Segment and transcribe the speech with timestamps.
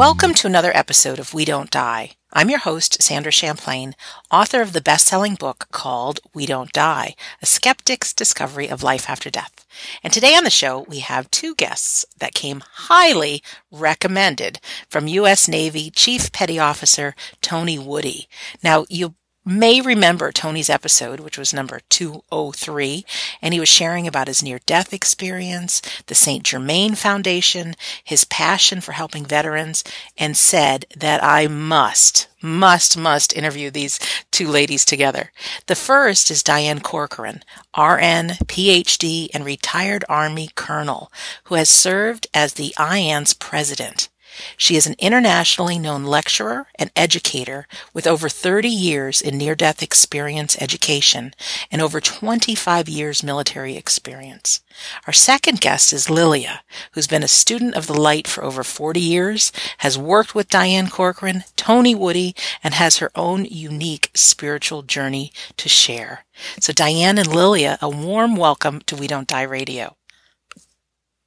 [0.00, 2.12] Welcome to another episode of We Don't Die.
[2.32, 3.94] I'm your host, Sandra Champlain,
[4.30, 9.10] author of the best selling book called We Don't Die A Skeptic's Discovery of Life
[9.10, 9.66] After Death.
[10.02, 14.58] And today on the show, we have two guests that came highly recommended
[14.88, 15.48] from U.S.
[15.48, 18.26] Navy Chief Petty Officer Tony Woody.
[18.62, 23.04] Now, you may remember Tony's episode, which was number 203,
[23.40, 26.44] and he was sharing about his near death experience, the St.
[26.44, 29.82] Germain Foundation, his passion for helping veterans,
[30.18, 33.98] and said that I must, must, must interview these
[34.30, 35.32] two ladies together.
[35.66, 37.42] The first is Diane Corcoran,
[37.76, 41.10] RN, PhD, and retired Army Colonel,
[41.44, 44.08] who has served as the IANDS president.
[44.56, 49.82] She is an internationally known lecturer and educator with over 30 years in near death
[49.82, 51.34] experience education
[51.70, 54.60] and over 25 years military experience.
[55.06, 59.00] Our second guest is Lilia, who's been a student of the light for over 40
[59.00, 65.32] years, has worked with Diane Corcoran, Tony Woody, and has her own unique spiritual journey
[65.56, 66.24] to share.
[66.60, 69.96] So, Diane and Lilia, a warm welcome to We Don't Die Radio.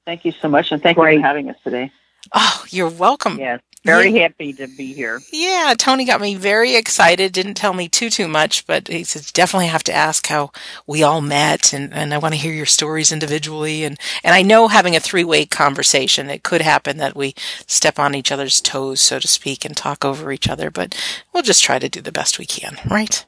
[0.06, 1.16] Thank you so much, and thank Great.
[1.16, 1.92] you for having us today.
[2.34, 3.40] Oh, you're welcome.
[3.40, 3.62] Yes.
[3.86, 4.24] Very yeah.
[4.24, 5.20] happy to be here.
[5.34, 7.34] Yeah, Tony got me very excited.
[7.34, 10.52] Didn't tell me too too much, but he said definitely have to ask how
[10.88, 13.84] we all met, and, and I want to hear your stories individually.
[13.84, 17.36] And and I know having a three way conversation, it could happen that we
[17.68, 20.72] step on each other's toes, so to speak, and talk over each other.
[20.72, 20.96] But
[21.34, 23.26] we'll just try to do the best we can, right?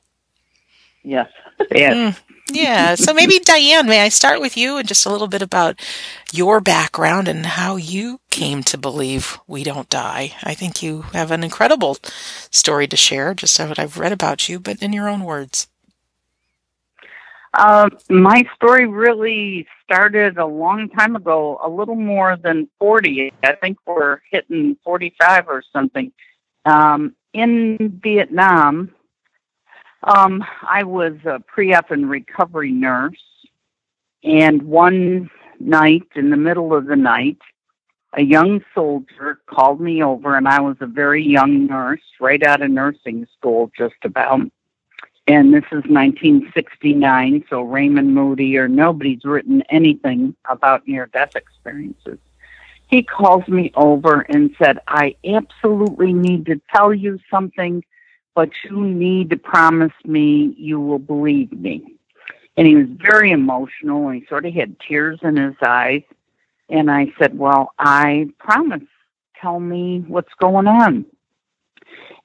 [1.04, 1.28] Yes.
[1.72, 1.96] Yes.
[1.96, 2.35] Mm.
[2.52, 2.96] Yeah.
[2.96, 5.80] So maybe Diane, may I start with you and just a little bit about
[6.32, 10.34] your background and how you came to believe we don't die.
[10.44, 11.98] I think you have an incredible
[12.52, 15.68] story to share, just what I've read about you, but in your own words.
[17.54, 23.34] Uh, my story really started a long time ago, a little more than 40.
[23.44, 26.12] I think we're hitting 45 or something.
[26.66, 28.95] Um, in Vietnam,
[30.06, 33.24] um, I was a pre-op and recovery nurse,
[34.24, 35.30] and one
[35.60, 37.40] night, in the middle of the night,
[38.14, 42.62] a young soldier called me over, and I was a very young nurse, right out
[42.62, 44.42] of nursing school, just about.
[45.28, 52.20] And this is 1969, so Raymond Moody or nobody's written anything about near death experiences.
[52.88, 57.84] He calls me over and said, I absolutely need to tell you something
[58.36, 61.96] but you need to promise me you will believe me.
[62.58, 64.10] And he was very emotional.
[64.10, 66.04] And he sort of had tears in his eyes.
[66.70, 68.84] And I said, Well, I promise.
[69.42, 71.06] Tell me what's going on.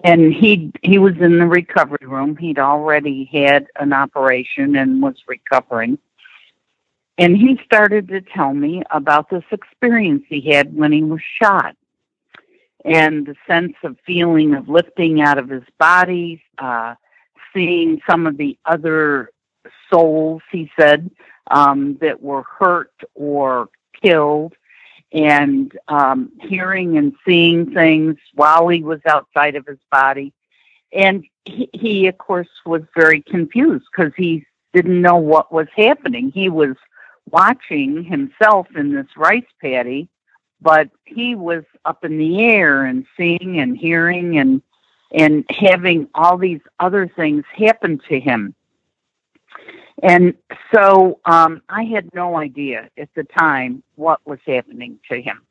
[0.02, 2.36] And he he was in the recovery room.
[2.36, 5.98] He'd already had an operation and was recovering.
[7.18, 11.76] And he started to tell me about this experience he had when he was shot
[12.84, 16.94] and the sense of feeling of lifting out of his body, uh,
[17.54, 19.30] seeing some of the other
[19.92, 21.10] souls, he said,
[21.50, 23.68] um, that were hurt or
[24.02, 24.54] killed,
[25.12, 30.32] and um, hearing and seeing things while he was outside of his body.
[30.92, 36.30] And he, he of course, was very confused because he didn't know what was happening.
[36.30, 36.76] He was
[37.30, 40.08] watching himself in this rice paddy
[40.62, 44.62] but he was up in the air and seeing and hearing and
[45.12, 48.54] and having all these other things happen to him.
[50.02, 50.34] And
[50.72, 55.42] so um, I had no idea at the time what was happening to him.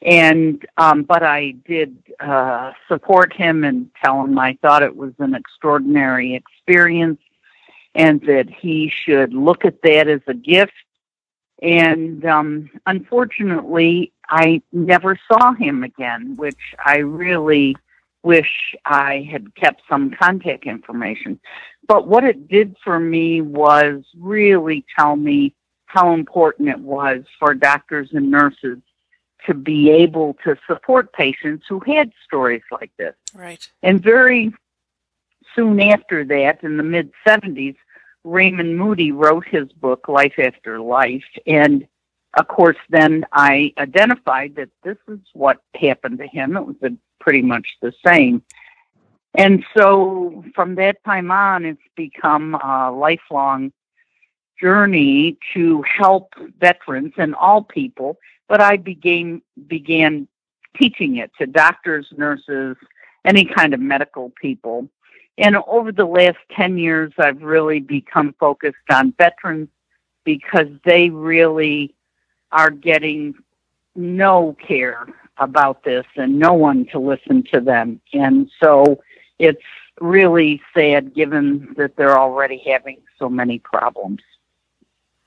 [0.00, 5.12] And um, but I did uh, support him and tell him I thought it was
[5.18, 7.20] an extraordinary experience,
[7.94, 10.72] and that he should look at that as a gift
[11.62, 17.76] and um, unfortunately, I never saw him again, which I really
[18.22, 21.40] wish I had kept some contact information.
[21.86, 25.54] But what it did for me was really tell me
[25.86, 28.78] how important it was for doctors and nurses
[29.46, 33.14] to be able to support patients who had stories like this.
[33.34, 33.66] Right.
[33.82, 34.52] And very
[35.54, 37.76] soon after that, in the mid 70s,
[38.24, 41.24] Raymond Moody wrote his book, Life After Life.
[41.46, 41.86] And
[42.34, 46.56] of course, then I identified that this is what happened to him.
[46.56, 46.76] It was
[47.20, 48.42] pretty much the same.
[49.34, 53.72] And so from that time on, it's become a lifelong
[54.60, 58.18] journey to help veterans and all people.
[58.48, 60.26] But I began, began
[60.76, 62.76] teaching it to doctors, nurses,
[63.24, 64.88] any kind of medical people.
[65.38, 69.68] And over the last 10 years, I've really become focused on veterans
[70.24, 71.94] because they really
[72.50, 73.34] are getting
[73.94, 75.06] no care
[75.38, 78.00] about this and no one to listen to them.
[78.12, 79.00] And so
[79.38, 79.62] it's
[80.00, 84.20] really sad given that they're already having so many problems.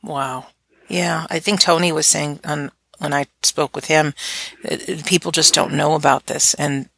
[0.04, 0.48] Wow.
[0.90, 4.14] Yeah, I think Tony was saying on when I spoke with him,
[4.70, 6.90] uh, people just don't know about this and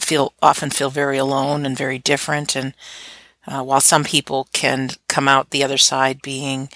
[0.00, 2.56] feel often feel very alone and very different.
[2.56, 2.74] And
[3.46, 6.68] uh, while some people can come out the other side being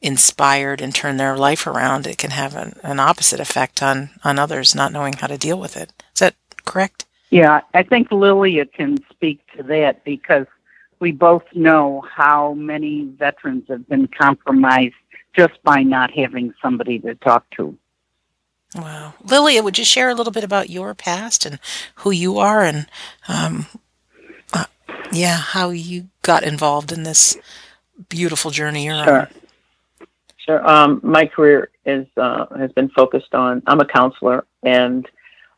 [0.00, 4.38] inspired and turn their life around, it can have an, an opposite effect on on
[4.38, 5.92] others not knowing how to deal with it.
[6.14, 6.34] Is that
[6.64, 7.06] correct?
[7.30, 10.46] Yeah, I think Lilia can speak to that because
[10.98, 14.94] we both know how many veterans have been compromised
[15.34, 17.76] just by not having somebody to talk to.
[18.74, 19.14] Wow.
[19.24, 21.58] Lilia, would you share a little bit about your past and
[21.96, 22.86] who you are and,
[23.28, 23.66] um,
[24.52, 24.66] uh,
[25.12, 27.36] yeah, how you got involved in this
[28.08, 29.20] beautiful journey you're sure.
[29.20, 29.28] on?
[30.38, 30.68] Sure.
[30.68, 33.62] Um, my career is uh, has been focused on.
[33.66, 35.06] I'm a counselor, and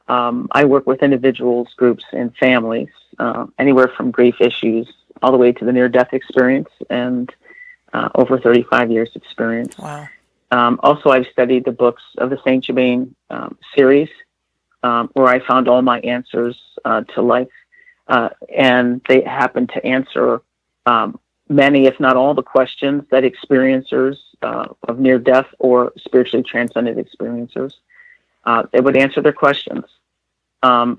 [0.08, 2.88] um, I work with individuals, groups, and families,
[3.19, 4.93] uh, anywhere from grief issues
[5.23, 7.32] all the way to the near-death experience, and
[7.93, 9.79] uh, over 35 years experience.
[9.79, 10.08] Wow.
[10.52, 14.10] Um, also, I've studied the books of the Saint Germain um, series,
[14.84, 17.49] um, where I found all my answers uh, to life,
[18.06, 20.43] uh, and they happen to answer
[20.87, 21.19] um,
[21.49, 26.96] many, if not all, the questions that experiencers uh, of near death or spiritually transcended
[26.96, 27.72] experiencers
[28.44, 29.84] uh, they would answer their questions.
[30.62, 30.98] Um,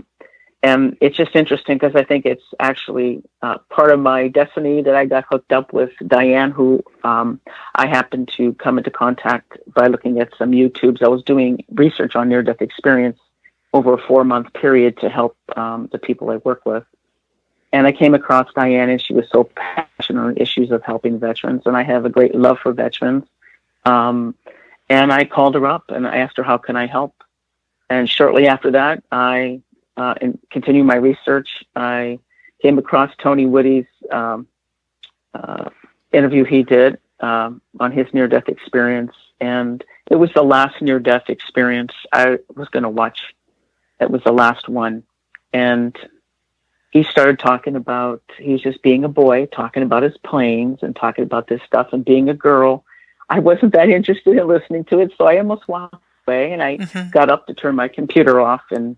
[0.63, 4.95] and it's just interesting because I think it's actually uh, part of my destiny that
[4.95, 7.41] I got hooked up with Diane, who um,
[7.75, 11.03] I happened to come into contact by looking at some YouTubes.
[11.03, 13.19] I was doing research on near death experience
[13.73, 16.85] over a four month period to help um, the people I work with.
[17.73, 21.63] And I came across Diane, and she was so passionate on issues of helping veterans.
[21.65, 23.25] And I have a great love for veterans.
[23.83, 24.35] Um,
[24.89, 27.15] and I called her up and I asked her, How can I help?
[27.89, 29.61] And shortly after that, I
[29.97, 31.63] uh, and continue my research.
[31.75, 32.19] I
[32.61, 34.47] came across Tony Woody's um,
[35.33, 35.69] uh,
[36.11, 41.93] interview he did um, on his near-death experience, and it was the last near-death experience
[42.11, 43.19] I was going to watch.
[43.99, 45.03] It was the last one,
[45.51, 45.97] and
[46.91, 50.95] he started talking about he was just being a boy, talking about his planes and
[50.95, 52.85] talking about this stuff, and being a girl.
[53.29, 55.95] I wasn't that interested in listening to it, so I almost walked
[56.27, 57.09] away, and I mm-hmm.
[57.09, 58.95] got up to turn my computer off and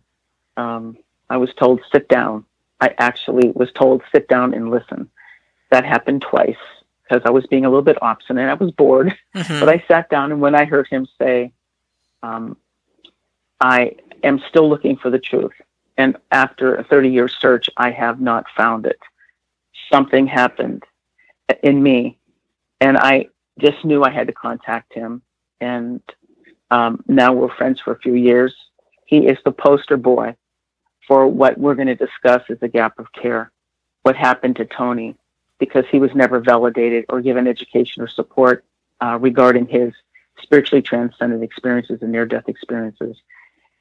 [0.57, 0.97] um,
[1.29, 2.45] I was told sit down.
[2.81, 5.09] I actually was told sit down and listen.
[5.71, 6.55] That happened twice
[7.03, 8.49] because I was being a little bit obstinate.
[8.49, 9.59] I was bored, mm-hmm.
[9.59, 11.51] but I sat down, and when I heard him say,
[12.23, 12.57] um,
[13.59, 15.53] "I am still looking for the truth,"
[15.97, 18.99] and after a 30-year search, I have not found it.
[19.91, 20.83] Something happened
[21.63, 22.17] in me,
[22.81, 23.27] and I
[23.59, 25.21] just knew I had to contact him.
[25.61, 26.01] And
[26.71, 28.53] um, now we're friends for a few years.
[29.05, 30.35] He is the poster boy
[31.07, 33.51] for what we're going to discuss is the gap of care.
[34.03, 35.15] What happened to Tony
[35.59, 38.65] because he was never validated or given education or support
[39.01, 39.93] uh, regarding his
[40.41, 43.17] spiritually transcendent experiences and near death experiences.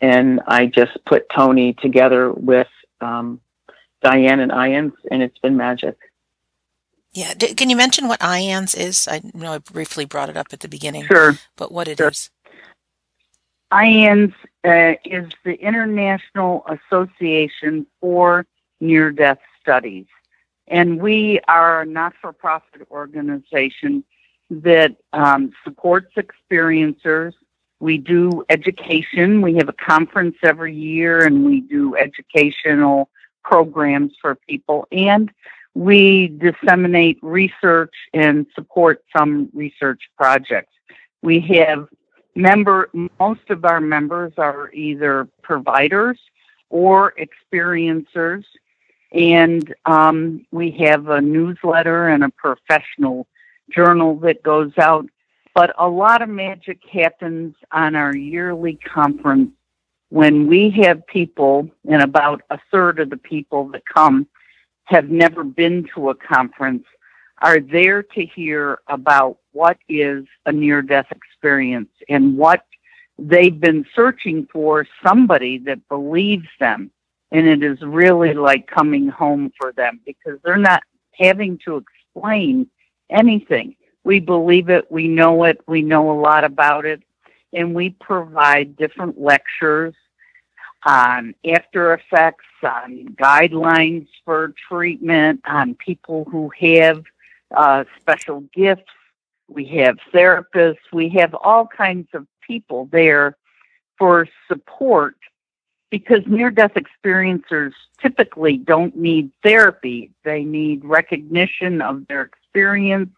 [0.01, 2.69] And I just put Tony together with
[3.01, 3.41] um,
[4.03, 5.97] Diane and IANDS, and it's been magic.
[7.13, 7.33] Yeah.
[7.35, 9.09] D- can you mention what IANDS is?
[9.09, 11.05] I know I briefly brought it up at the beginning.
[11.05, 11.39] Sure.
[11.57, 12.09] But what it sure.
[12.09, 12.31] is?
[13.73, 18.47] IANDS uh, is the International Association for
[18.81, 20.07] Near Death Studies.
[20.69, 24.05] And we are a not for profit organization
[24.51, 27.33] that um, supports experiencers.
[27.81, 29.43] We do education.
[29.43, 33.11] We have a conference every year and we do educational
[33.43, 34.87] programs for people.
[34.91, 35.31] And
[35.75, 40.73] we disseminate research and support some research projects.
[41.23, 41.89] We have
[42.35, 46.19] member most of our members are either providers
[46.71, 48.45] or experiencers.
[49.13, 53.27] And um, we have a newsletter and a professional
[53.71, 55.07] journal that goes out.
[55.55, 59.53] But a lot of magic happens on our yearly conference
[60.09, 64.27] when we have people and about a third of the people that come
[64.85, 66.85] have never been to a conference
[67.43, 72.65] are there to hear about what is a near death experience and what
[73.19, 76.91] they've been searching for somebody that believes them.
[77.31, 82.69] And it is really like coming home for them because they're not having to explain
[83.11, 83.77] anything.
[84.05, 87.03] We believe it, we know it, we know a lot about it,
[87.53, 89.95] and we provide different lectures
[90.85, 97.03] on after effects, on guidelines for treatment, on people who have
[97.57, 98.91] uh, special gifts.
[99.49, 100.77] We have therapists.
[100.93, 103.37] We have all kinds of people there
[103.99, 105.17] for support
[105.91, 110.11] because near death experiencers typically don't need therapy.
[110.25, 113.11] They need recognition of their experience,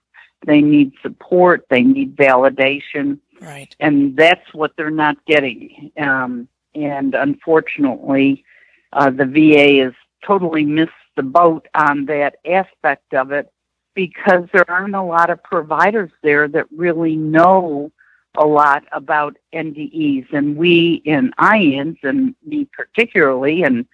[0.47, 3.19] they need support, they need validation.
[3.41, 3.75] Right.
[3.81, 5.91] And that's what they're not getting.
[5.99, 8.45] Um, and unfortunately,
[8.93, 13.51] uh, the VA has totally missed the boat on that aspect of it
[13.97, 17.91] because there aren't a lot of providers there that really know
[18.37, 20.33] a lot about NDEs.
[20.33, 23.87] And we in IANDS, and me particularly, and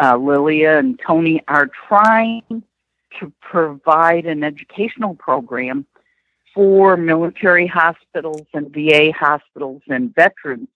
[0.00, 2.62] uh, Lilia and Tony are trying
[3.18, 5.84] to provide an educational program
[6.54, 10.68] for military hospitals and VA hospitals and veterans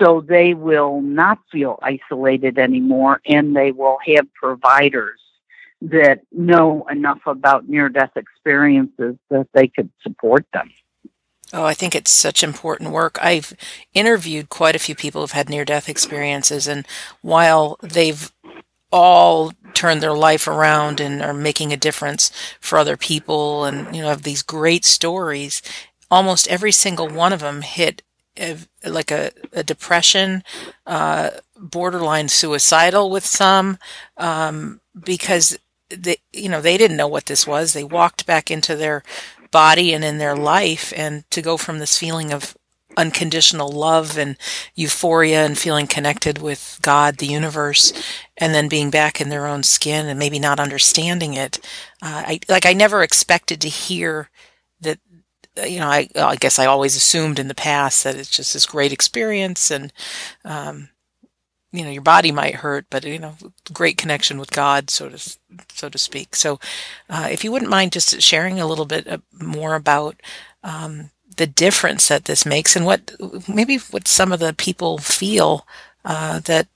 [0.00, 5.20] so they will not feel isolated anymore and they will have providers
[5.82, 10.70] that know enough about near death experiences that they could support them.
[11.52, 13.18] Oh, I think it's such important work.
[13.22, 13.54] I've
[13.94, 16.86] interviewed quite a few people who've had near death experiences, and
[17.22, 18.32] while they've
[18.90, 22.30] all turned their life around and are making a difference
[22.60, 25.60] for other people and you know have these great stories
[26.10, 28.02] almost every single one of them hit
[28.38, 30.42] a, like a, a depression
[30.86, 33.78] uh, borderline suicidal with some
[34.16, 35.58] um, because
[35.90, 39.02] they you know they didn't know what this was they walked back into their
[39.50, 42.56] body and in their life and to go from this feeling of
[42.96, 44.36] unconditional love and
[44.74, 47.92] euphoria and feeling connected with God, the universe,
[48.36, 51.58] and then being back in their own skin and maybe not understanding it.
[52.02, 54.30] Uh, I like I never expected to hear
[54.80, 54.98] that.
[55.66, 58.66] You know, I, I guess I always assumed in the past that it's just this
[58.66, 59.90] great experience, and
[60.44, 60.90] um,
[61.76, 63.34] you know, your body might hurt, but you know,
[63.72, 65.36] great connection with God, so to
[65.72, 66.34] so to speak.
[66.34, 66.58] So,
[67.10, 70.16] uh, if you wouldn't mind just sharing a little bit uh, more about
[70.64, 73.12] um, the difference that this makes and what
[73.46, 75.66] maybe what some of the people feel
[76.04, 76.66] uh, that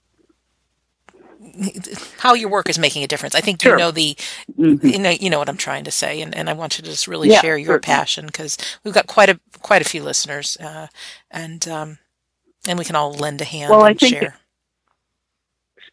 [2.18, 3.34] how your work is making a difference.
[3.34, 3.72] I think sure.
[3.72, 4.14] you know the
[4.58, 4.86] mm-hmm.
[4.86, 6.90] you know you know what I'm trying to say, and, and I want you to
[6.90, 7.96] just really yeah, share your certainly.
[7.96, 10.88] passion because we've got quite a quite a few listeners, uh,
[11.30, 11.98] and um,
[12.68, 14.36] and we can all lend a hand well, and I think share.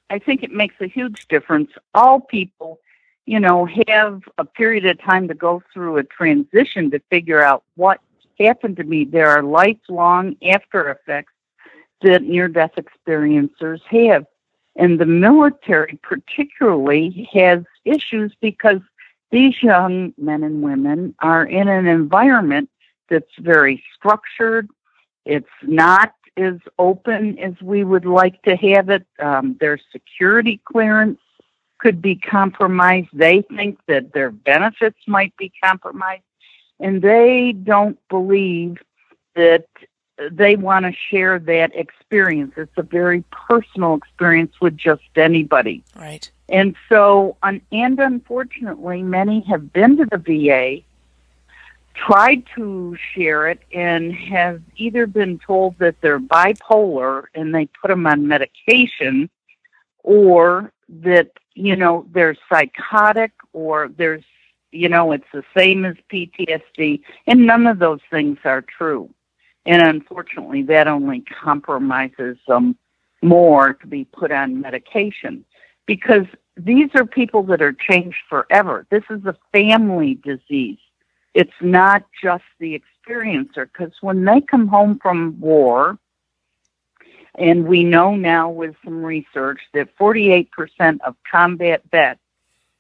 [0.09, 1.71] I think it makes a huge difference.
[1.93, 2.79] All people,
[3.25, 7.63] you know, have a period of time to go through a transition to figure out
[7.75, 7.99] what
[8.39, 9.03] happened to me.
[9.03, 11.33] There are lifelong after effects
[12.01, 14.25] that near death experiencers have.
[14.75, 18.79] And the military, particularly, has issues because
[19.31, 22.69] these young men and women are in an environment
[23.09, 24.69] that's very structured.
[25.25, 29.05] It's not as open as we would like to have it.
[29.19, 31.19] Um, their security clearance
[31.79, 33.09] could be compromised.
[33.13, 36.23] They think that their benefits might be compromised
[36.79, 38.77] and they don't believe
[39.35, 39.65] that
[40.31, 42.53] they want to share that experience.
[42.57, 45.83] It's a very personal experience with just anybody.
[45.95, 46.29] Right.
[46.49, 50.81] And so, and unfortunately, many have been to the VA,
[51.97, 57.89] tried to share it, and have either been told that they're bipolar and they put
[57.89, 59.29] them on medication,
[60.03, 64.23] or that, you know, they're psychotic, or there's
[64.71, 69.09] you know, it's the same as PTSD, and none of those things are true.
[69.65, 72.77] And unfortunately, that only compromises them
[73.21, 75.43] more to be put on medication
[75.85, 76.25] because
[76.55, 78.85] these are people that are changed forever.
[78.89, 80.79] This is a family disease.
[81.37, 85.99] It's not just the experiencer because when they come home from war,
[87.35, 90.47] and we know now with some research that 48%
[91.05, 92.19] of combat vets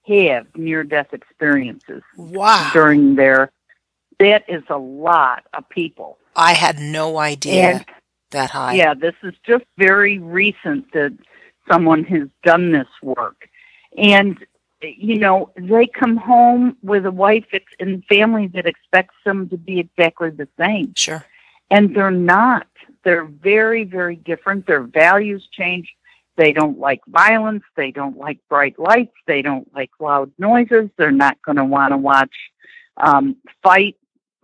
[0.07, 2.01] have near death experiences.
[2.15, 2.71] Wow.
[2.73, 3.51] During their
[4.19, 6.17] that is a lot of people.
[6.35, 7.85] I had no idea and,
[8.31, 8.73] that high.
[8.73, 11.15] Yeah, this is just very recent that
[11.69, 13.47] someone has done this work.
[13.95, 14.43] And
[14.81, 17.45] you know, they come home with a wife
[17.79, 20.93] and family that expects them to be exactly the same.
[20.95, 21.25] Sure.
[21.71, 22.67] And they're not.
[23.03, 24.67] They're very, very different.
[24.67, 25.93] Their values change.
[26.35, 27.63] They don't like violence.
[27.75, 29.15] They don't like bright lights.
[29.25, 30.89] They don't like loud noises.
[30.97, 32.35] They're not going to want to watch
[32.97, 33.97] um, fight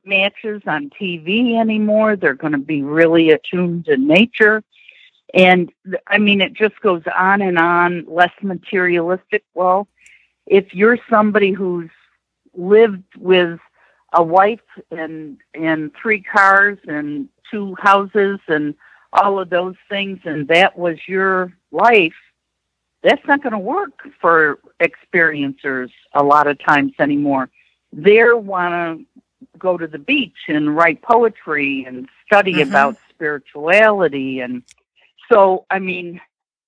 [0.03, 2.15] matches on TV anymore.
[2.15, 4.63] They're going to be really attuned to nature.
[5.33, 5.71] And
[6.07, 9.43] I mean, it just goes on and on, less materialistic.
[9.53, 9.87] Well,
[10.45, 11.89] if you're somebody who's
[12.53, 13.59] lived with
[14.13, 14.59] a wife
[14.91, 18.75] and and three cars and two houses and
[19.13, 22.13] all of those things and that was your life,
[23.01, 27.49] that's not going to work for experiencers a lot of times anymore.
[27.91, 29.21] They want to
[29.59, 32.69] go to the beach and write poetry and study mm-hmm.
[32.69, 34.39] about spirituality.
[34.39, 34.63] And
[35.31, 36.19] so, I mean,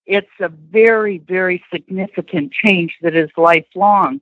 [0.06, 4.22] it's a very, very significant change that is lifelong.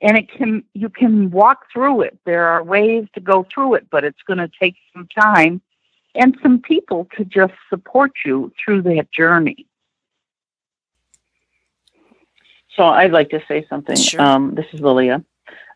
[0.00, 2.18] And it can, you can walk through it.
[2.24, 5.60] There are ways to go through it, but it's going to take some time
[6.14, 9.66] and some people to just support you through that journey.
[12.76, 13.96] So I'd like to say something.
[13.96, 14.20] Sure.
[14.20, 15.24] Um, this is Lilia.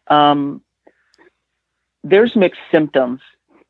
[0.06, 0.62] Um,
[2.04, 3.20] there's mixed symptoms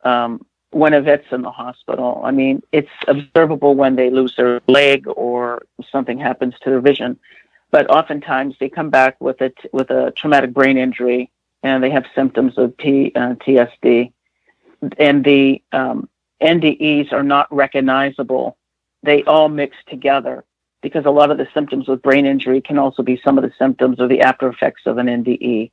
[0.04, 2.20] um, when a vet's in the hospital.
[2.24, 7.18] I mean, it's observable when they lose their leg or something happens to their vision,
[7.70, 11.30] but oftentimes they come back with a t- with a traumatic brain injury
[11.62, 14.12] and they have symptoms of T, uh, TSD,
[14.98, 16.08] and the um,
[16.42, 18.56] NDEs are not recognizable.
[19.02, 20.44] They all mix together
[20.80, 23.52] because a lot of the symptoms with brain injury can also be some of the
[23.58, 25.70] symptoms or the after effects of an NDE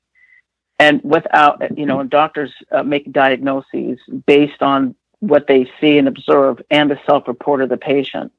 [0.80, 6.62] and without you know doctors uh, make diagnoses based on what they see and observe
[6.72, 8.32] and the self-report of the patient.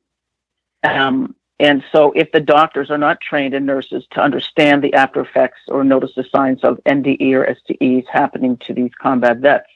[0.83, 5.21] Um, and so if the doctors are not trained and nurses to understand the after
[5.21, 9.69] effects or notice the signs of nde or stes happening to these combat vets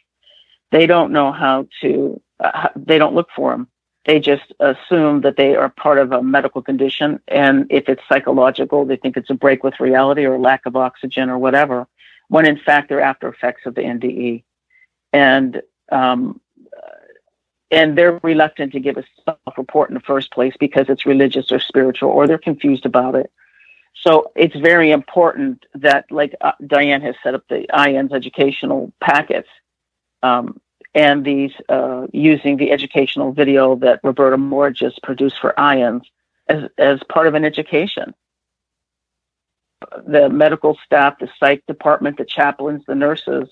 [0.72, 3.68] they don't know how to uh, they don't look for them
[4.06, 8.86] they just assume that they are part of a medical condition and if it's psychological
[8.86, 11.86] they think it's a break with reality or lack of oxygen or whatever
[12.28, 14.44] when in fact they're after effects of the NDE.
[15.12, 15.62] And
[15.92, 16.40] um,
[17.70, 21.58] and they're reluctant to give a self-report in the first place because it's religious or
[21.58, 23.32] spiritual, or they're confused about it.
[23.94, 29.48] So it's very important that, like uh, Diane has set up the IANDS educational packets,
[30.22, 30.60] um,
[30.94, 36.02] and these uh, using the educational video that Roberta Moore just produced for IANDS
[36.48, 38.14] as as part of an education
[40.06, 43.48] the medical staff, the psych department, the chaplains, the nurses,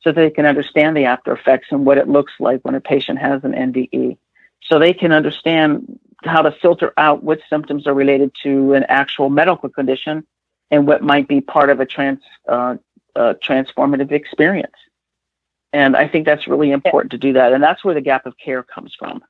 [0.00, 3.18] so they can understand the after effects and what it looks like when a patient
[3.18, 4.16] has an NDE.
[4.62, 9.28] So they can understand how to filter out which symptoms are related to an actual
[9.28, 10.26] medical condition
[10.70, 12.76] and what might be part of a trans, uh,
[13.14, 14.74] uh, transformative experience.
[15.72, 17.52] And I think that's really important to do that.
[17.52, 19.22] And that's where the gap of care comes from.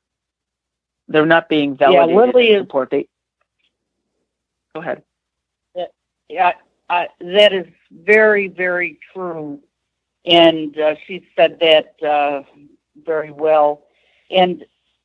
[1.09, 2.91] They're not being validated yeah, Lily support.
[2.91, 3.09] They,
[4.75, 5.03] go ahead
[6.31, 9.61] I, that is very, very true.
[10.25, 12.43] And uh, she said that uh,
[13.05, 13.85] very well.
[14.31, 14.65] And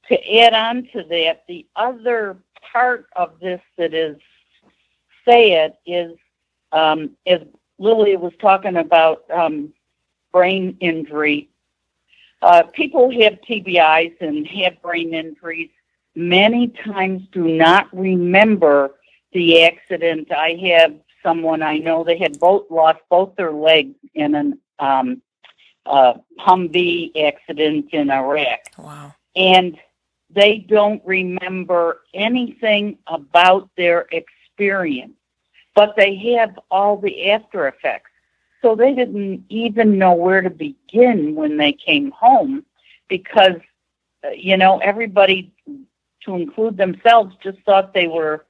[0.09, 2.37] to add on to that, the other
[2.71, 4.17] part of this that is
[5.25, 6.17] sad is,
[6.71, 7.41] um, as
[7.79, 9.73] Lily was talking about um,
[10.31, 11.49] brain injury,
[12.41, 15.69] uh, people have TBIs and have brain injuries
[16.17, 18.95] many times do not remember
[19.33, 20.31] the accident.
[20.31, 20.95] I have
[21.27, 22.05] someone I know.
[22.05, 25.21] They had both lost both their legs in an um,
[25.85, 28.59] uh, Humvee accident in Iraq.
[28.77, 29.13] Wow.
[29.35, 29.77] And
[30.29, 35.15] they don't remember anything about their experience,
[35.75, 38.11] but they have all the after effects.
[38.61, 42.65] So they didn't even know where to begin when they came home
[43.09, 43.59] because,
[44.25, 45.51] uh, you know, everybody,
[46.23, 48.45] to include themselves, just thought they were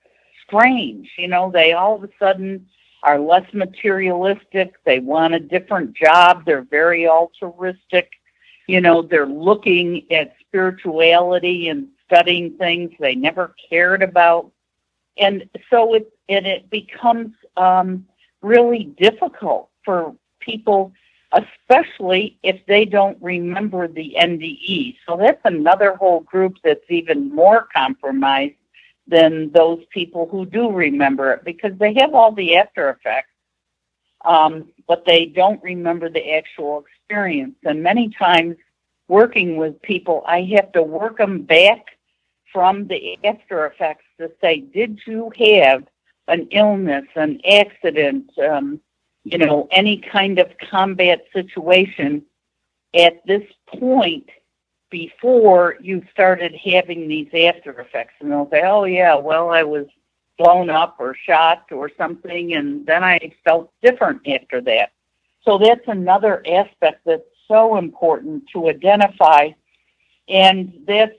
[0.47, 1.11] strange.
[1.17, 2.67] You know, they all of a sudden
[3.03, 4.73] are less materialistic.
[4.85, 6.45] They want a different job.
[6.45, 8.11] They're very altruistic.
[8.67, 14.51] You know, they're looking at spirituality and studying things they never cared about.
[15.17, 18.05] And so it, and it becomes um,
[18.41, 20.91] really difficult for people,
[21.31, 24.97] especially if they don't remember the NDE.
[25.07, 28.55] So that's another whole group that's even more compromised
[29.07, 33.29] than those people who do remember it because they have all the after effects,
[34.25, 37.55] um, but they don't remember the actual experience.
[37.63, 38.57] And many times,
[39.07, 41.85] working with people, I have to work them back
[42.51, 45.83] from the after effects to say, did you have
[46.27, 48.81] an illness, an accident, um,
[49.23, 52.23] you know, any kind of combat situation
[52.93, 54.29] at this point
[54.89, 58.13] before you started having these after effects.
[58.19, 59.85] And they'll say, oh, yeah, well, I was
[60.37, 64.91] blown up or shot or something, and then I felt different after that.
[65.43, 69.49] So that's another aspect that's so important to identify.
[70.29, 71.17] And that's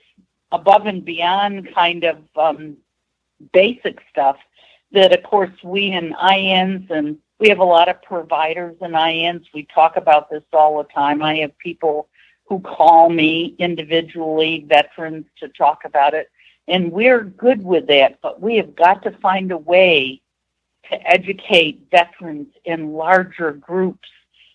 [0.51, 2.77] above and beyond kind of um,
[3.53, 4.37] basic stuff
[4.91, 9.45] that, of course, we in IANDS and we have a lot of providers in IANDS.
[9.53, 11.23] We talk about this all the time.
[11.23, 12.08] I have people
[12.49, 16.31] who call me individually, veterans, to talk about it.
[16.67, 20.21] And we're good with that, but we have got to find a way
[20.89, 24.09] to educate veterans in larger groups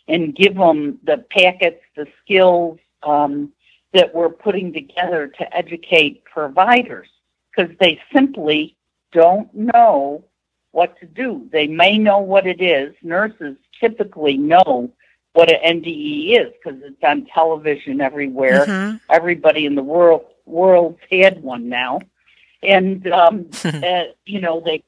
[0.09, 3.53] and give them the packets, the skills um,
[3.93, 7.09] that we're putting together to educate providers
[7.55, 8.77] because they simply
[9.13, 10.25] don't know
[10.73, 11.49] what to do.
[11.53, 12.93] They may know what it is.
[13.03, 14.91] Nurses typically know
[15.35, 18.67] what an NDE is because it's on television everywhere.
[18.67, 19.01] Mhm.
[19.11, 22.01] Everybody in the world world's had one now,
[22.63, 24.83] and um, uh, you know they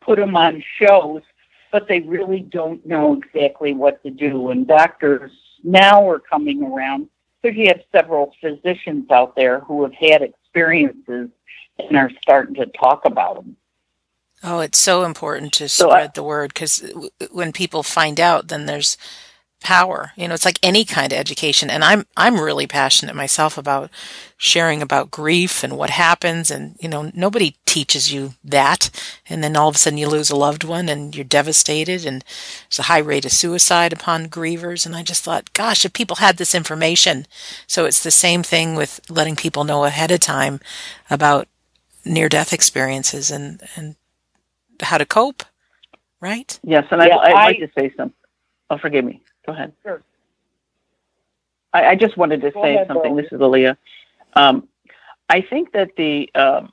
[0.00, 1.22] put them on shows,
[1.70, 4.50] but they really don't know exactly what to do.
[4.50, 5.30] And doctors
[5.64, 7.08] now are coming around
[7.42, 11.28] because you have several physicians out there who have had experiences
[11.78, 13.56] and are starting to talk about them.
[14.44, 16.84] Oh, it's so important to So spread I- the word because
[17.30, 18.96] when people find out, then there's
[19.62, 20.12] power.
[20.16, 23.90] You know, it's like any kind of education, and I'm I'm really passionate myself about
[24.36, 28.90] sharing about grief and what happens, and you know, nobody teaches you that,
[29.28, 32.24] and then all of a sudden you lose a loved one and you're devastated, and
[32.68, 36.16] there's a high rate of suicide upon grievers, and I just thought, gosh, if people
[36.16, 37.26] had this information,
[37.66, 40.60] so it's the same thing with letting people know ahead of time
[41.10, 41.48] about
[42.04, 43.96] near death experiences and and
[44.82, 45.44] how to cope,
[46.20, 46.58] right?
[46.64, 48.14] Yes, and Yeah, I, I'd I- like to say something.
[48.70, 49.21] Oh, forgive me.
[49.46, 49.72] Go ahead.
[49.82, 50.02] Sure.
[51.72, 53.14] I, I just wanted to Go say ahead, something.
[53.14, 53.22] Bill.
[53.22, 53.76] This is Lilia.
[54.34, 54.68] Um,
[55.28, 56.72] I think that the um,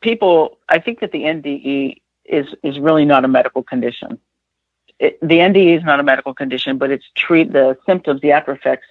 [0.00, 4.18] people, I think that the NDE is is really not a medical condition.
[4.98, 8.52] It, the NDE is not a medical condition, but it's treat the symptoms, the after
[8.52, 8.86] effects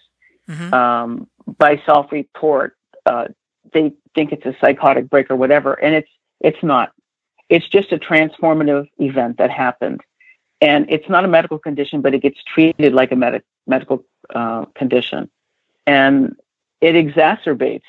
[0.47, 2.77] hmm um, by self-report.
[3.05, 3.25] Uh,
[3.73, 6.91] they think it's a psychotic break or whatever, and it's it's not.
[7.49, 10.01] It's just a transformative event that happened,
[10.65, 14.65] and it's not a medical condition, but it gets treated like a medic medical uh,
[14.75, 15.29] condition,
[15.85, 16.35] and
[16.81, 17.83] it exacerbates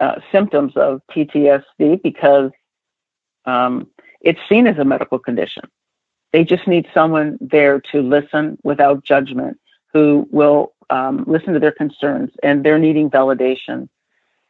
[0.00, 2.50] uh, symptoms of PTSD because
[3.46, 3.88] um,
[4.20, 5.64] it's seen as a medical condition.
[6.32, 9.58] They just need someone there to listen without judgment,
[9.94, 13.88] who will um, listen to their concerns, and they're needing validation.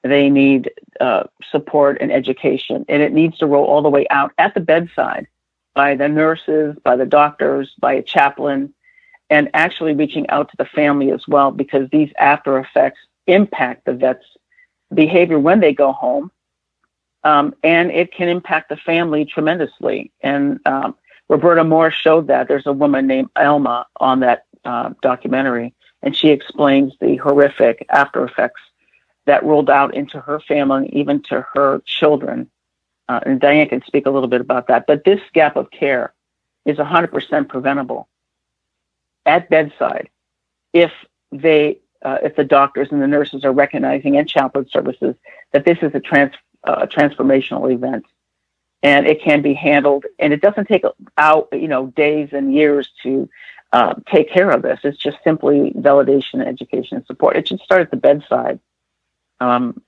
[0.03, 4.33] They need uh, support and education, and it needs to roll all the way out
[4.39, 5.29] at the bedside
[5.75, 8.75] by the nurses, by the doctors, by a chaplain,
[9.29, 13.95] and actually reaching out to the family as well, because these after effects impact the
[13.95, 14.25] vet's
[14.93, 16.31] behavior when they go home,
[17.23, 20.11] um, and it can impact the family tremendously.
[20.21, 20.97] And um,
[21.29, 22.49] Roberta Moore showed that.
[22.49, 28.25] There's a woman named Elma on that uh, documentary, and she explains the horrific after
[28.25, 28.61] effects
[29.27, 32.51] that rolled out into her family, even to her children.
[33.11, 34.87] Uh, and Diane can speak a little bit about that.
[34.87, 36.15] But this gap of care
[36.65, 38.09] is 100% preventable
[39.27, 40.09] at bedside
[40.73, 40.93] if
[41.33, 45.17] they, uh, if the doctors and the nurses are recognizing and chaplain services
[45.53, 48.07] that this is a trans, uh, transformational event,
[48.85, 50.85] and it can be handled, and it doesn't take
[51.19, 53.29] out, you know, days and years to
[53.73, 54.79] uh, take care of this.
[54.85, 57.37] It's just simply validation, education, and support.
[57.37, 58.61] It should start at the bedside.
[59.41, 59.83] Um,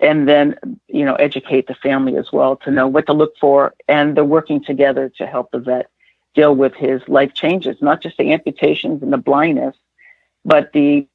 [0.00, 0.56] and then,
[0.88, 3.74] you know, educate the family as well to know what to look for.
[3.88, 5.90] And they're working together to help the vet
[6.34, 9.76] deal with his life changes, not just the amputations and the blindness,
[10.44, 11.06] but the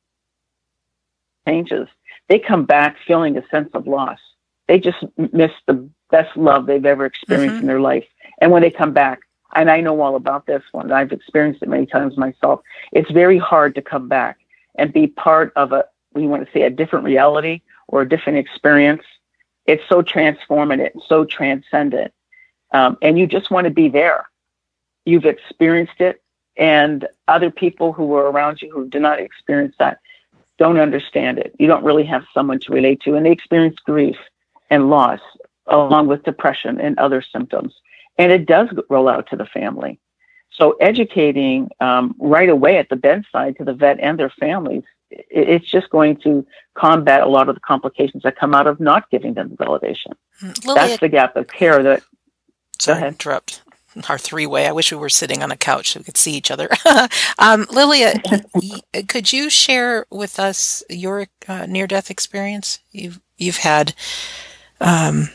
[1.47, 1.87] changes.
[2.29, 4.19] They come back feeling a sense of loss.
[4.67, 7.61] They just miss the best love they've ever experienced Mhm.
[7.61, 8.05] in their life.
[8.41, 9.21] And when they come back,
[9.55, 12.61] and I know all about this one, I've experienced it many times myself.
[12.91, 14.37] It's very hard to come back
[14.75, 18.39] and be part of a, we want to say, a different reality or a different
[18.39, 19.03] experience.
[19.65, 22.13] It's so transformative, so transcendent.
[22.71, 24.29] Um, and you just want to be there.
[25.05, 26.21] You've experienced it,
[26.57, 29.99] and other people who were around you who did not experience that
[30.57, 31.55] don't understand it.
[31.59, 34.17] You don't really have someone to relate to, and they experience grief
[34.69, 35.19] and loss
[35.67, 37.73] along with depression and other symptoms.
[38.17, 39.99] And it does roll out to the family.
[40.49, 45.69] So educating um, right away at the bedside to the vet and their families, it's
[45.69, 49.33] just going to combat a lot of the complications that come out of not giving
[49.33, 50.13] them the validation.
[50.65, 52.03] Lilia, That's the gap of care that
[52.79, 53.61] sorry to interrupt
[54.09, 54.67] our three way.
[54.67, 56.69] I wish we were sitting on a couch so we could see each other.
[57.39, 58.21] um, Lilia,
[59.07, 63.93] could you share with us your uh, near death experience you've you've had?
[64.79, 65.29] Um,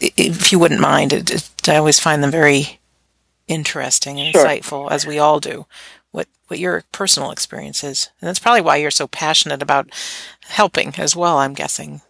[0.00, 2.80] if you wouldn't mind, it, it, I always find them very
[3.48, 4.44] interesting and Sure.
[4.44, 5.66] insightful, as we all do.
[6.52, 9.88] What your personal experience is, and that's probably why you're so passionate about
[10.48, 11.38] helping as well.
[11.38, 12.02] I'm guessing.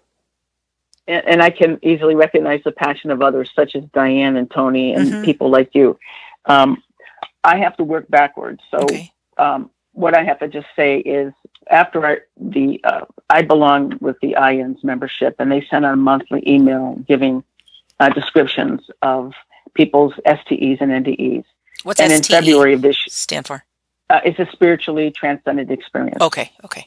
[1.06, 4.94] and, and I can easily recognize the passion of others, such as Diane and Tony
[4.94, 5.24] and Mhm.
[5.24, 5.96] people like you.
[6.46, 6.82] Um,
[7.44, 8.60] I have to work backwards.
[8.72, 9.12] So Okay.
[9.38, 11.32] um, what I have to just say is,
[11.70, 15.96] after I, the uh, I belong with the IANDS membership, and they send out a
[15.96, 17.44] monthly email giving
[18.00, 19.34] uh, descriptions of
[19.74, 21.44] people's STEs and NDEs.
[21.84, 23.64] What's and in STE February of this, stand for?
[24.12, 26.20] Uh, it's a spiritually transcendent experience.
[26.20, 26.52] Okay.
[26.62, 26.86] Okay.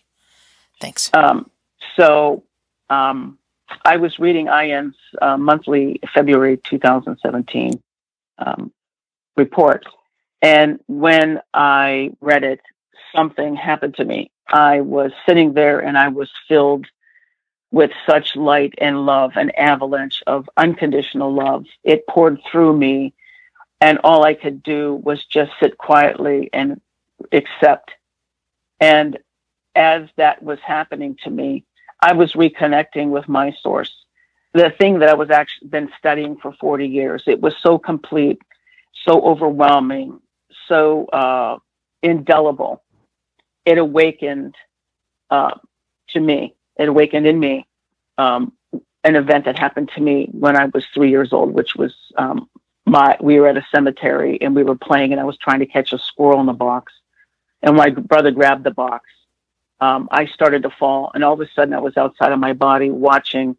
[0.79, 1.09] Thanks.
[1.11, 1.49] Um,
[1.95, 2.43] so
[2.91, 3.39] um,
[3.83, 7.81] I was reading IANDS' uh, monthly February 2017
[8.38, 8.71] um,
[9.35, 9.85] report,
[10.43, 12.61] and when I read it,
[13.15, 14.29] something happened to me.
[14.47, 16.85] I was sitting there and I was filled
[17.71, 21.65] with such light and love, an avalanche of unconditional love.
[21.83, 23.15] It poured through me,
[23.81, 26.79] and all I could do was just sit quietly and
[27.32, 27.91] accept.
[28.80, 29.17] And
[29.75, 31.65] as that was happening to me,
[32.01, 33.93] I was reconnecting with my source,
[34.54, 37.23] the thing that I was actually been studying for 40 years.
[37.28, 38.39] It was so complete,
[38.93, 40.19] so overwhelming,
[40.67, 41.58] so uh,
[42.01, 42.84] indelible.
[43.65, 44.56] It awakened
[45.30, 45.56] uh,
[46.10, 46.56] to me.
[46.78, 47.67] It awakened in me
[48.17, 48.54] um,
[49.04, 52.49] an event that happened to me when I was three years old, which was um,
[52.86, 55.65] my we were at a cemetery and we were playing, and I was trying to
[55.65, 56.93] catch a squirrel in the box,
[57.65, 59.10] and my brother grabbed the box.
[59.82, 62.54] Um, I started to fall, and all of a sudden, I was outside of my
[62.54, 63.58] body watching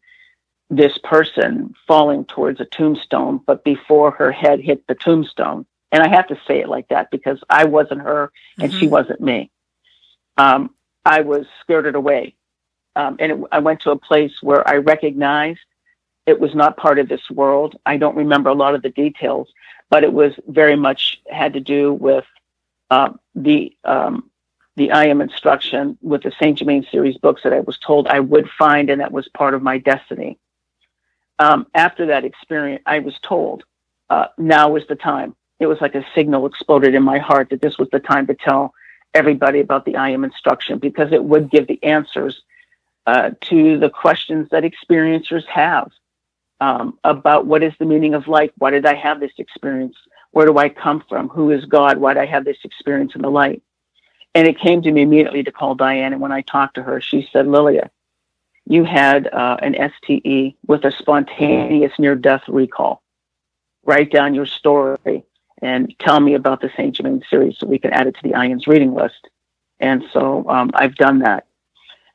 [0.70, 5.66] this person falling towards a tombstone, but before her head hit the tombstone.
[5.92, 8.80] And I have to say it like that because I wasn't her and mm-hmm.
[8.80, 9.50] she wasn't me.
[10.36, 12.34] Um, I was skirted away.
[12.96, 15.60] Um, and it, I went to a place where I recognized
[16.26, 17.76] it was not part of this world.
[17.86, 19.48] I don't remember a lot of the details,
[19.90, 22.24] but it was very much had to do with
[22.90, 24.30] uh, the um,
[24.76, 28.20] the I am instruction with the Saint Germain series books that I was told I
[28.20, 30.38] would find, and that was part of my destiny.
[31.38, 33.64] Um, after that experience, I was told
[34.10, 35.34] uh, now is the time.
[35.58, 38.34] It was like a signal exploded in my heart that this was the time to
[38.34, 38.74] tell
[39.14, 42.42] everybody about the I am instruction because it would give the answers
[43.06, 45.90] uh, to the questions that experiencers have
[46.60, 48.50] um, about what is the meaning of life?
[48.58, 49.96] Why did I have this experience?
[50.36, 51.30] Where do I come from?
[51.30, 51.96] Who is God?
[51.96, 53.62] Why did I have this experience in the light?
[54.34, 56.12] And it came to me immediately to call Diane.
[56.12, 57.90] And when I talked to her, she said, Lilia,
[58.66, 63.02] you had uh, an STE with a spontaneous near death recall.
[63.86, 65.24] Write down your story
[65.62, 66.94] and tell me about the St.
[66.94, 69.30] Germain series so we can add it to the IANDS reading list.
[69.80, 71.46] And so um, I've done that.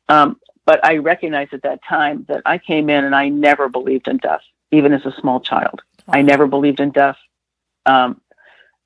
[0.09, 4.07] Um, but I recognized at that time that I came in and I never believed
[4.07, 5.81] in death, even as a small child.
[6.07, 7.17] I never believed in death.
[7.85, 8.21] Um,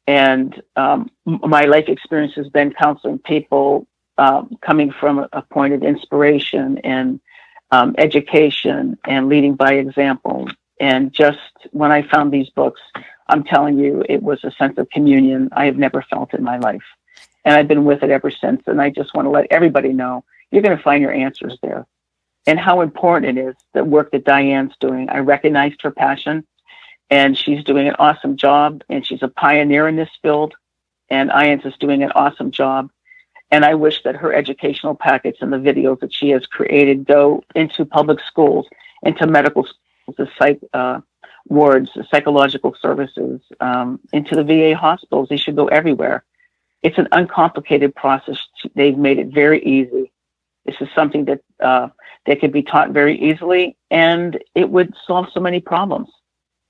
[0.08, 5.84] and um, my life experience has been counseling people um, coming from a point of
[5.84, 7.20] inspiration and
[7.72, 10.48] um, education and leading by example.
[10.80, 11.40] And just
[11.72, 12.82] when I found these books,
[13.28, 16.58] I'm telling you, it was a sense of communion I have never felt in my
[16.58, 16.84] life.
[17.44, 18.64] And I've been with it ever since.
[18.68, 21.86] And I just want to let everybody know you're going to find your answers there.
[22.48, 25.10] And how important it is the work that Diane's doing.
[25.10, 26.46] I recognized her passion,
[27.10, 30.54] and she's doing an awesome job, and she's a pioneer in this field.
[31.10, 32.90] And IANDS is doing an awesome job.
[33.52, 37.44] And I wish that her educational packets and the videos that she has created go
[37.54, 38.68] into public schools,
[39.04, 41.02] into medical schools, the psych uh,
[41.48, 45.30] wards, the psychological services, um, into the VA hospitals.
[45.30, 46.24] They should go everywhere.
[46.82, 48.38] It's an uncomplicated process.
[48.76, 50.12] They've made it very easy.
[50.66, 51.90] This is something that uh,
[52.26, 56.10] that could be taught very easily, and it would solve so many problems.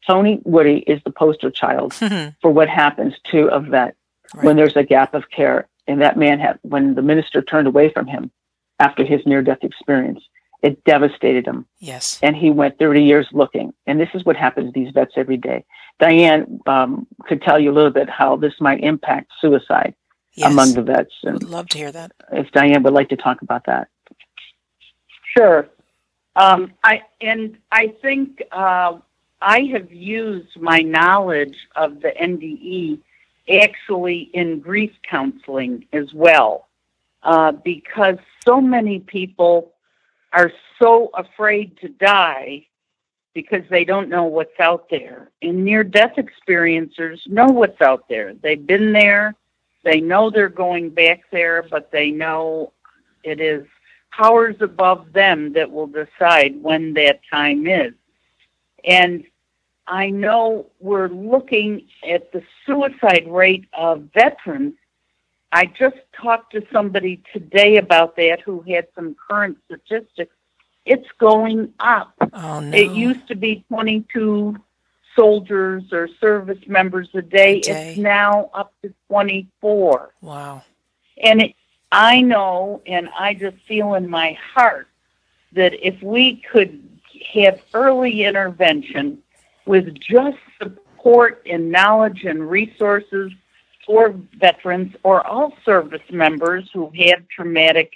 [0.08, 1.94] Tony Woody is the poster child
[2.42, 3.96] for what happens to a vet
[4.34, 4.46] right.
[4.46, 5.68] when there's a gap of care.
[5.88, 8.32] And that man had, when the minister turned away from him
[8.80, 10.22] after his near death experience,
[10.64, 11.66] it devastated him.
[11.80, 12.20] Yes.
[12.24, 13.72] And he went 30 years looking.
[13.86, 15.64] And this is what happens to these vets every day.
[16.00, 19.94] Diane um, could tell you a little bit how this might impact suicide
[20.34, 20.52] yes.
[20.52, 21.14] among the vets.
[21.26, 22.12] I would love to hear that.
[22.32, 23.90] If Diane would like to talk about that.
[25.38, 25.68] Sure.
[26.36, 29.00] Um, I and I think uh,
[29.42, 33.00] I have used my knowledge of the NDE
[33.62, 36.68] actually in grief counseling as well,
[37.24, 39.74] uh, because so many people
[40.34, 42.66] are so afraid to die
[43.34, 45.30] because they don't know what's out there.
[45.42, 48.34] And near death experiencers know what's out there.
[48.34, 49.36] They've been there,
[49.84, 52.74] they know they're going back there, but they know
[53.24, 53.66] it is
[54.12, 57.94] powers above them that will decide when that time is.
[58.86, 59.26] And
[59.88, 64.76] I know we're looking at the suicide rate of veterans.
[65.52, 70.36] I just talked to somebody today about that who had some current statistics.
[70.86, 72.14] It's going up.
[72.34, 72.78] Oh, no.
[72.78, 74.58] It used to be 22
[75.16, 77.60] soldiers or service members a day.
[77.60, 77.90] a day.
[77.92, 80.14] It's now up to 24.
[80.22, 80.64] Wow.
[81.24, 81.56] And it,
[81.92, 84.88] I know and I just feel in my heart
[85.54, 86.95] that if we could
[87.34, 89.20] have early intervention
[89.66, 93.32] with just support and knowledge and resources
[93.86, 97.94] for veterans or all service members who have traumatic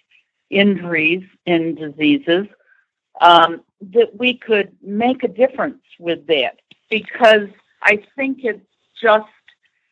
[0.50, 2.48] injuries and diseases,
[3.22, 7.50] um, that we could make a difference with that because
[7.82, 8.62] I think it
[9.02, 9.26] just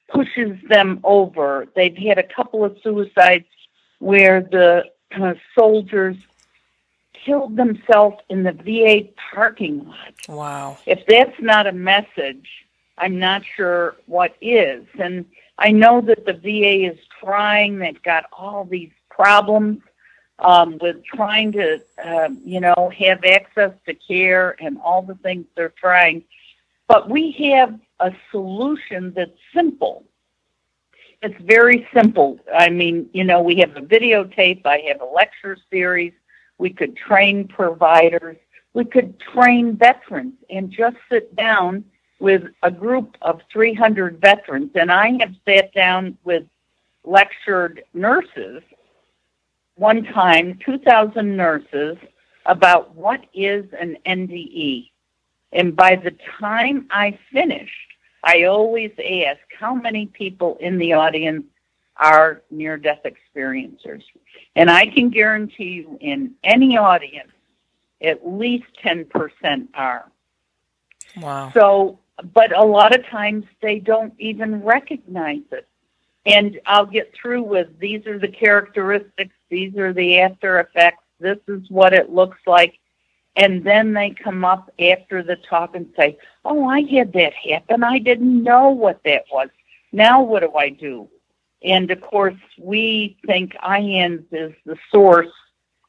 [0.10, 1.68] pushes them over.
[1.76, 3.46] They've had a couple of suicides
[4.00, 4.86] where the
[5.20, 6.16] uh, soldiers
[7.28, 10.14] killed themselves in the VA parking lot.
[10.30, 10.78] Wow.
[10.86, 12.48] If that's not a message,
[12.98, 14.86] I'm not sure what is.
[14.98, 15.26] And
[15.60, 19.82] I know that the VA is trying, they've got all these problems
[20.40, 25.46] um, with trying to, um, you know, have access to care and all the things
[25.56, 26.24] they're trying.
[26.88, 30.06] But we have a solution that's simple.
[31.22, 32.40] It's very simple.
[32.54, 36.14] I mean, you know, we have a videotape, I have a lecture series,
[36.58, 38.38] we could train providers,
[38.74, 41.84] we could train veterans and just sit down
[42.20, 44.72] with a group of 300 veterans.
[44.76, 46.44] And I have sat down with
[47.04, 48.62] lectured nurses
[49.76, 51.98] one time, 2,000 nurses,
[52.46, 54.90] about what is an NDE.
[55.52, 57.72] And by the time I finished,
[58.24, 61.46] I always ask how many people in the audience
[62.00, 64.04] are near death experiencers.
[64.56, 67.32] And I can guarantee you, in any audience,
[68.02, 70.12] at least 10% are.
[71.18, 71.52] Wow.
[71.54, 72.00] So,
[72.34, 75.68] but a lot of times they don't even recognize it.
[76.26, 81.38] And I'll get through with these are the characteristics, these are the after effects, this
[81.48, 82.80] is what it looks like.
[83.38, 87.84] And then they come up after the talk and say, Oh, I had that happen.
[87.84, 89.50] I didn't know what that was.
[89.92, 91.08] Now what do I do?
[91.68, 95.28] And of course, we think IANDS is the source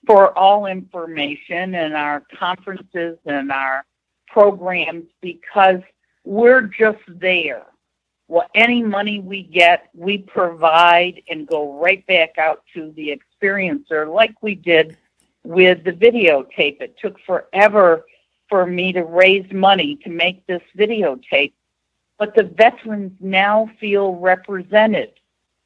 [0.04, 3.84] for all information in our conferences and our
[4.26, 5.80] programs because
[6.24, 7.62] we're just there.
[8.26, 14.12] Well, any money we get, we provide and go right back out to the experiencer
[14.12, 14.96] like we did
[15.44, 16.80] with the videotape.
[16.80, 18.04] It took forever
[18.48, 21.52] for me to raise money to make this videotape,
[22.18, 25.12] but the veterans now feel represented.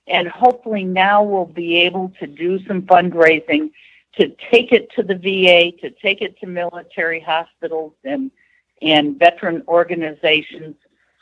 [0.08, 3.70] And hopefully now we'll be able to do some fundraising
[4.16, 8.30] to take it to the VA, to take it to military hospitals and,
[8.82, 10.76] and veteran organizations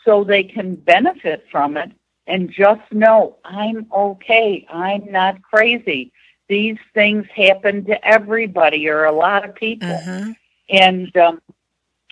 [0.04, 1.92] so they can benefit from it
[2.26, 4.66] and just know I'm okay.
[4.70, 6.12] I'm not crazy
[6.50, 9.88] these things happen to everybody or a lot of people.
[9.88, 10.32] Mm-hmm.
[10.68, 11.40] And um,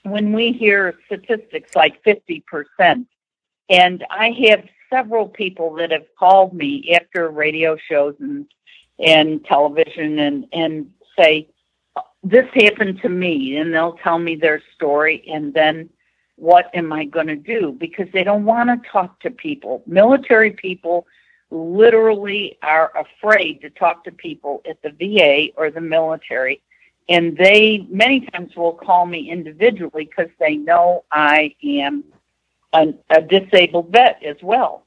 [0.04, 3.04] when we hear statistics like 50%,
[3.68, 8.46] and I have several people that have called me after radio shows and,
[8.98, 11.48] and television and, and say,
[12.22, 15.88] this happened to me, and they'll tell me their story, and then
[16.36, 17.76] what am I going to do?
[17.78, 19.82] Because they don't want to talk to people.
[19.86, 21.06] Military people
[21.50, 26.62] literally are afraid to talk to people at the VA or the military.
[27.08, 32.04] And they many times will call me individually because they know I am
[32.72, 34.86] a, a disabled vet as well.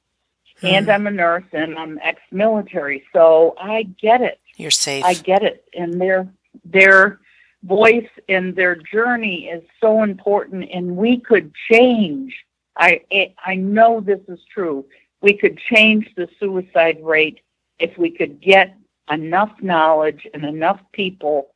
[0.59, 0.67] Hmm.
[0.67, 3.03] And I'm a nurse and I'm ex military.
[3.13, 4.39] So I get it.
[4.57, 5.03] You're safe.
[5.03, 5.65] I get it.
[5.73, 6.27] And their
[6.65, 7.19] their
[7.63, 12.35] voice and their journey is so important and we could change.
[12.77, 13.01] I
[13.45, 14.85] I know this is true
[15.21, 17.41] we could change the suicide rate
[17.79, 18.75] if we could get
[19.09, 21.53] enough knowledge and enough people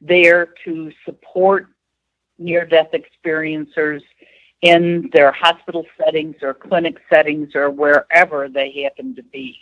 [0.00, 1.68] there to support
[2.38, 4.02] near death experiencers
[4.62, 9.56] in their hospital settings or clinic settings or wherever they happen to be.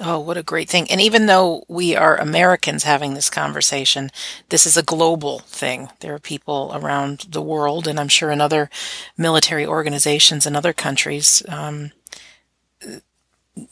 [0.00, 0.88] Oh, what a great thing.
[0.90, 4.10] And even though we are Americans having this conversation,
[4.48, 5.88] this is a global thing.
[5.98, 8.70] There are people around the world, and I'm sure in other
[9.16, 11.90] military organizations in other countries, um,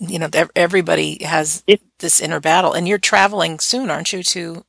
[0.00, 1.62] you know, everybody has
[1.98, 2.72] this inner battle.
[2.72, 4.64] And you're traveling soon, aren't you, to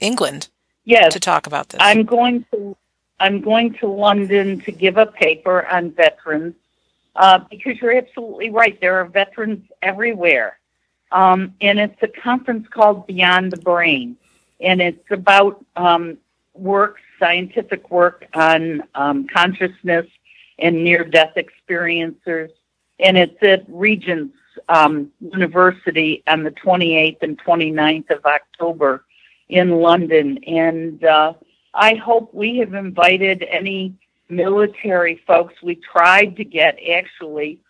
[0.00, 0.48] England?
[0.84, 1.12] Yes.
[1.12, 1.80] To talk about this.
[1.80, 2.76] I'm going to
[3.18, 6.54] I'm going to London to give a paper on veterans
[7.16, 8.78] uh, because you're absolutely right.
[8.80, 10.58] There are veterans everywhere.
[11.12, 14.16] Um, and it's a conference called Beyond the Brain.
[14.60, 16.18] And it's about um,
[16.54, 20.06] work, scientific work on um, consciousness
[20.58, 22.50] and near death experiencers
[22.98, 24.36] and it's at Regent's
[24.68, 29.04] um, University on the 28th and 29th of October
[29.48, 30.38] in London.
[30.44, 31.34] And uh,
[31.76, 33.94] I hope we have invited any
[34.28, 35.54] military folks.
[35.62, 37.60] We tried to get actually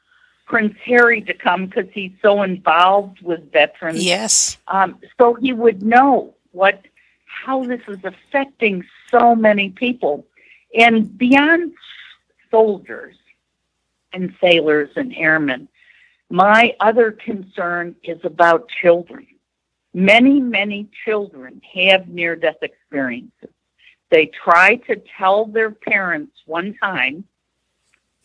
[0.47, 4.05] Prince Harry to come because he's so involved with veterans.
[4.05, 4.59] Yes.
[4.69, 6.83] Um, so he would know what
[7.27, 10.25] how this is affecting so many people.
[10.75, 11.75] And beyond
[12.51, 13.17] soldiers,
[14.17, 15.69] and sailors and airmen.
[16.31, 19.27] My other concern is about children.
[19.95, 23.51] Many, many children have near death experiences.
[24.11, 27.25] They try to tell their parents one time,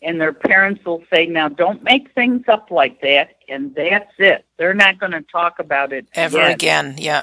[0.00, 4.44] and their parents will say, Now don't make things up like that, and that's it.
[4.56, 6.92] They're not going to talk about it ever again.
[6.92, 6.94] again.
[6.98, 7.22] Yeah.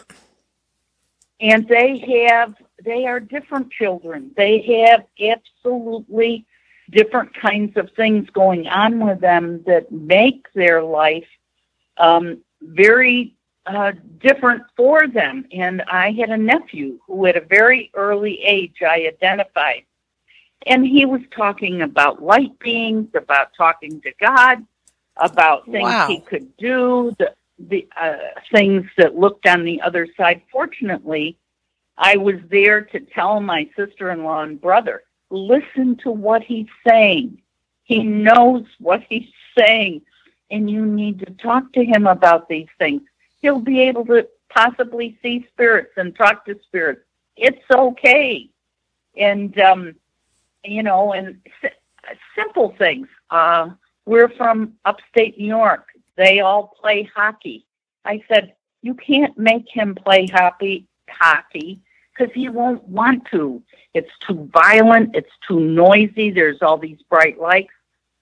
[1.42, 4.32] And they have, they are different children.
[4.36, 6.46] They have absolutely
[6.90, 11.28] different kinds of things going on with them that make their life
[11.98, 13.36] um, very
[13.66, 15.46] uh, different for them.
[15.52, 19.84] And I had a nephew who, at a very early age, I identified.
[20.66, 24.66] And he was talking about light beings, about talking to God,
[25.18, 26.08] about things wow.
[26.08, 28.18] he could do, the, the uh,
[28.52, 30.42] things that looked on the other side.
[30.52, 31.38] Fortunately,
[31.98, 36.68] I was there to tell my sister in law and brother listen to what he's
[36.88, 37.42] saying.
[37.84, 40.02] He knows what he's saying,
[40.52, 43.02] and you need to talk to him about these things.
[43.40, 47.02] He'll be able to possibly see spirits and talk to spirits.
[47.36, 48.50] It's okay.
[49.18, 49.96] And, um,
[50.64, 51.74] you know, and s-
[52.36, 53.08] simple things.
[53.30, 53.70] Uh,
[54.06, 55.88] we're from upstate New York.
[56.16, 57.66] They all play hockey.
[58.06, 61.82] I said, you can't make him play hockey, hockey
[62.20, 63.62] because he won't want to.
[63.94, 65.16] It's too violent.
[65.16, 66.32] It's too noisy.
[66.32, 67.74] There's all these bright lights.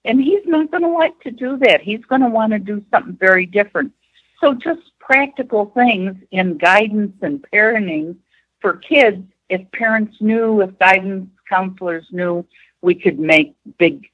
[0.04, 1.80] And he's not going to like to do that.
[1.80, 3.92] He's going to want to do something very different.
[4.40, 8.16] So just practical things in guidance and parenting
[8.60, 12.44] for kids, if parents knew, if guidance counselors knew,
[12.82, 14.06] we could make big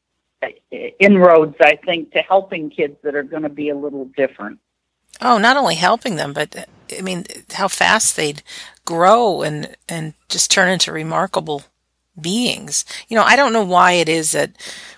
[0.42, 0.48] uh,
[0.98, 4.58] inroads, I think, to helping kids that are going to be a little different.
[5.20, 8.42] Oh, not only helping them, but I mean, how fast they'd
[8.84, 11.62] grow and and just turn into remarkable
[12.20, 12.84] beings.
[13.08, 14.52] You know, I don't know why it is that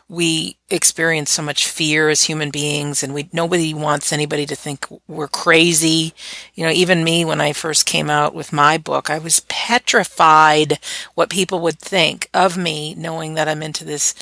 [0.08, 4.86] we experience so much fear as human beings and we nobody wants anybody to think
[5.08, 6.14] we're crazy.
[6.54, 10.78] You know, even me when I first came out with my book, I was petrified
[11.14, 14.14] what people would think of me knowing that I'm into this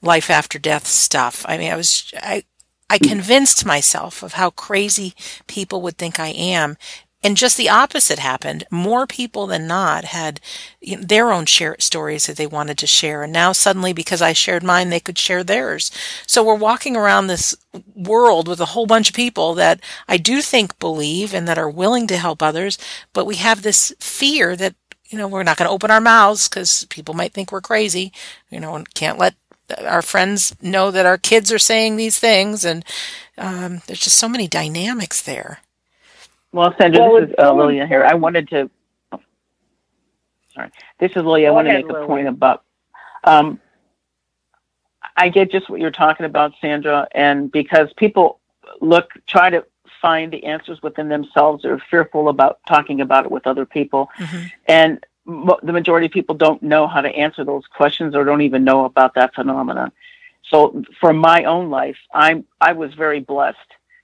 [0.00, 1.44] life after death stuff.
[1.48, 2.44] I mean, I was I
[2.88, 5.14] I convinced myself of how crazy
[5.46, 6.76] people would think I am.
[7.24, 8.64] And just the opposite happened.
[8.70, 10.40] More people than not had
[10.82, 13.22] their own share stories that they wanted to share.
[13.22, 15.90] And now suddenly, because I shared mine, they could share theirs.
[16.26, 17.56] So we're walking around this
[17.94, 21.70] world with a whole bunch of people that I do think believe and that are
[21.70, 22.76] willing to help others.
[23.12, 24.74] But we have this fear that
[25.08, 28.12] you know, we're not going to open our mouths because people might think we're crazy,
[28.48, 29.34] you know, and can't let
[29.84, 32.84] our friends know that our kids are saying these things, and
[33.38, 35.60] um, there's just so many dynamics there.
[36.52, 38.04] Well, Sandra, well, this is uh, Lilia here.
[38.04, 38.70] I wanted to.
[39.10, 39.20] Oh,
[40.54, 41.48] sorry, this is Lilia.
[41.48, 42.64] I want to make a point about.
[43.24, 43.60] Um,
[45.16, 48.40] I get just what you're talking about, Sandra, and because people
[48.80, 49.64] look try to
[50.00, 54.46] find the answers within themselves, they're fearful about talking about it with other people, mm-hmm.
[54.66, 58.64] and the majority of people don't know how to answer those questions or don't even
[58.64, 59.92] know about that phenomenon.
[60.48, 63.58] So for my own life, I'm I was very blessed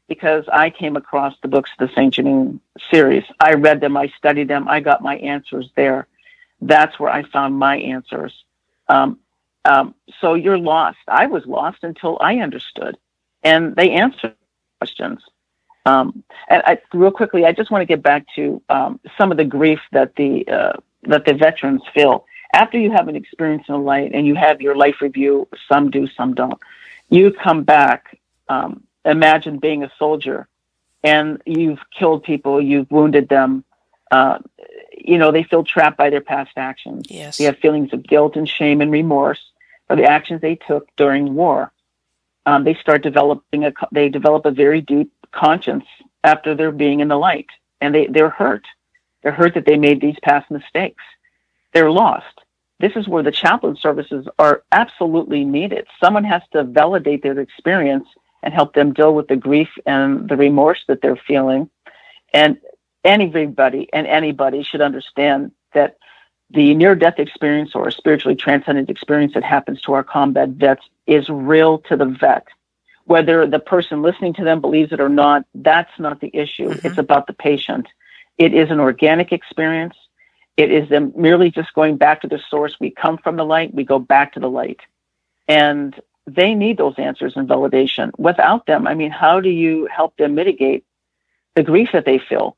[0.08, 3.24] because I came across the books of the Saint Germain series.
[3.40, 6.06] I read them, I studied them, I got my answers there.
[6.60, 8.32] That's where I found my answers.
[8.88, 9.18] Um,
[9.64, 10.98] um, so you're lost.
[11.06, 12.96] I was lost until I understood,
[13.42, 14.34] and they answered
[14.80, 15.22] questions.
[15.84, 19.36] Um, and I, real quickly, I just want to get back to um, some of
[19.36, 20.72] the grief that the uh,
[21.04, 24.60] that the veterans feel after you have an experience in the light and you have
[24.60, 25.48] your life review.
[25.68, 26.58] Some do, some don't.
[27.10, 28.18] You come back.
[28.48, 30.48] Um, imagine being a soldier,
[31.02, 33.64] and you've killed people, you've wounded them.
[34.10, 34.38] Uh,
[34.96, 37.06] you know they feel trapped by their past actions.
[37.08, 39.40] Yes, they have feelings of guilt and shame and remorse
[39.86, 41.72] for the actions they took during war.
[42.46, 45.84] Um, they start developing a they develop a very deep conscience
[46.24, 47.48] after they're being in the light,
[47.80, 48.66] and they they're hurt
[49.22, 51.02] they're hurt that they made these past mistakes.
[51.74, 52.40] They're lost.
[52.80, 55.86] This is where the chaplain services are absolutely needed.
[56.00, 58.06] Someone has to validate their experience
[58.42, 61.68] and help them deal with the grief and the remorse that they're feeling.
[62.32, 62.58] And
[63.04, 65.96] anybody and anybody should understand that
[66.50, 70.84] the near death experience or a spiritually transcendent experience that happens to our combat vets
[71.06, 72.46] is real to the vet.
[73.04, 76.68] Whether the person listening to them believes it or not, that's not the issue.
[76.68, 76.86] Mm-hmm.
[76.86, 77.86] It's about the patient.
[78.38, 79.96] It is an organic experience.
[80.56, 82.76] It is them merely just going back to the source.
[82.80, 84.80] We come from the light, we go back to the light.
[85.46, 85.98] And
[86.34, 88.10] they need those answers and validation.
[88.18, 90.84] Without them, I mean, how do you help them mitigate
[91.54, 92.56] the grief that they feel?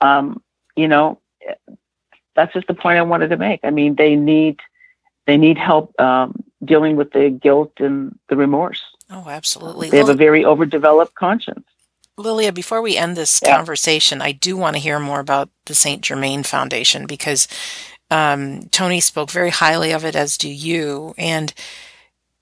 [0.00, 0.42] Um,
[0.74, 1.20] you know,
[2.34, 3.60] that's just the point I wanted to make.
[3.64, 4.60] I mean, they need
[5.26, 8.82] they need help um, dealing with the guilt and the remorse.
[9.10, 9.90] Oh, absolutely.
[9.90, 11.66] They have a very overdeveloped conscience.
[12.18, 13.56] Lilia, before we end this yeah.
[13.56, 16.02] conversation, I do want to hear more about the St.
[16.02, 17.48] Germain Foundation because
[18.08, 21.12] Um, Tony spoke very highly of it, as do you.
[21.18, 21.52] And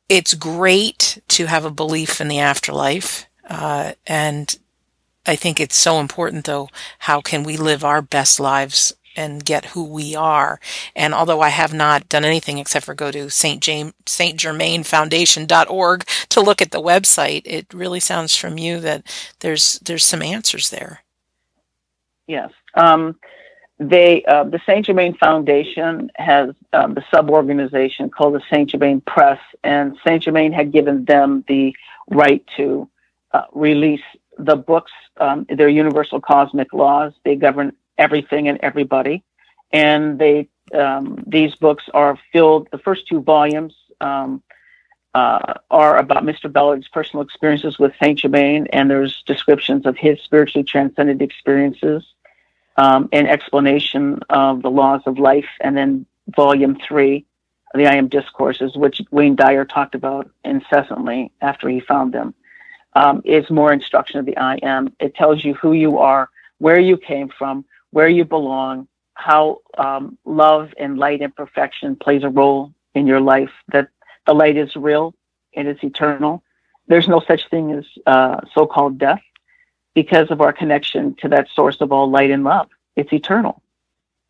[0.08, 3.26] it's great to have a belief in the afterlife.
[3.48, 4.58] Uh, and
[5.26, 6.68] I think it's so important, though,
[7.00, 10.60] how can we live our best lives and get who we are.
[10.94, 13.62] And although I have not done anything except for go to St.
[13.62, 14.38] James, St.
[14.38, 19.06] Germain Foundation.org to look at the website, it really sounds from you that
[19.40, 21.00] there's, there's some answers there.
[22.26, 22.50] Yes.
[22.74, 23.16] Um,
[23.78, 24.86] they, uh, the St.
[24.86, 28.68] Germain Foundation has um, the sub-organization called the St.
[28.70, 30.22] Germain Press, and St.
[30.22, 31.74] Germain had given them the
[32.10, 32.88] right to
[33.32, 34.02] uh, release
[34.38, 34.92] the books.
[35.18, 37.12] Um, their universal cosmic laws.
[37.24, 39.22] They govern everything and everybody.
[39.72, 42.68] And they um, these books are filled.
[42.72, 44.42] The first two volumes um,
[45.14, 46.52] uh, are about Mr.
[46.52, 52.04] Ballard's personal experiences with Saint Germain, and there's descriptions of his spiritually transcended experiences,
[52.76, 55.48] um, and explanation of the laws of life.
[55.60, 57.26] And then volume three,
[57.74, 62.34] the I Am discourses, which Wayne Dyer talked about incessantly after he found them,
[62.94, 64.94] um, is more instruction of the I Am.
[65.00, 70.18] It tells you who you are, where you came from, where you belong, how um,
[70.24, 73.88] love and light and perfection plays a role in your life, that
[74.26, 75.14] the light is real
[75.54, 76.42] and it's eternal.
[76.86, 79.22] There's no such thing as uh, so called death
[79.94, 82.68] because of our connection to that source of all light and love.
[82.96, 83.62] It's eternal.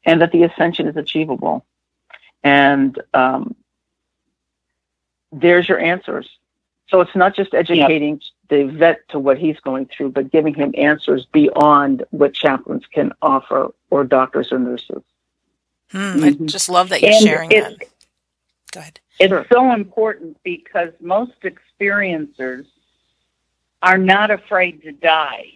[0.04, 1.64] And that the ascension is achievable.
[2.44, 3.56] And um,
[5.32, 6.28] there's your answers.
[6.88, 8.20] So it's not just educating
[8.50, 13.12] the vet to what he's going through, but giving him answers beyond what chaplains can
[13.22, 15.02] offer or doctors or nurses.
[15.90, 16.24] Hmm, mm-hmm.
[16.24, 17.78] I just love that you're and sharing that.
[18.72, 19.00] Go ahead.
[19.18, 19.46] It's sure.
[19.50, 22.66] so important because most experiencers
[23.82, 25.46] are not afraid to die.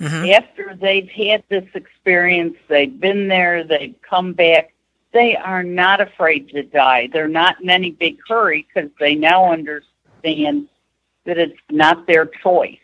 [0.00, 0.30] Mm-hmm.
[0.30, 4.74] After they've had this experience, they've been there, they've come back,
[5.12, 7.08] they are not afraid to die.
[7.12, 10.68] They're not in any big hurry because they now understand
[11.24, 12.78] that it's not their choice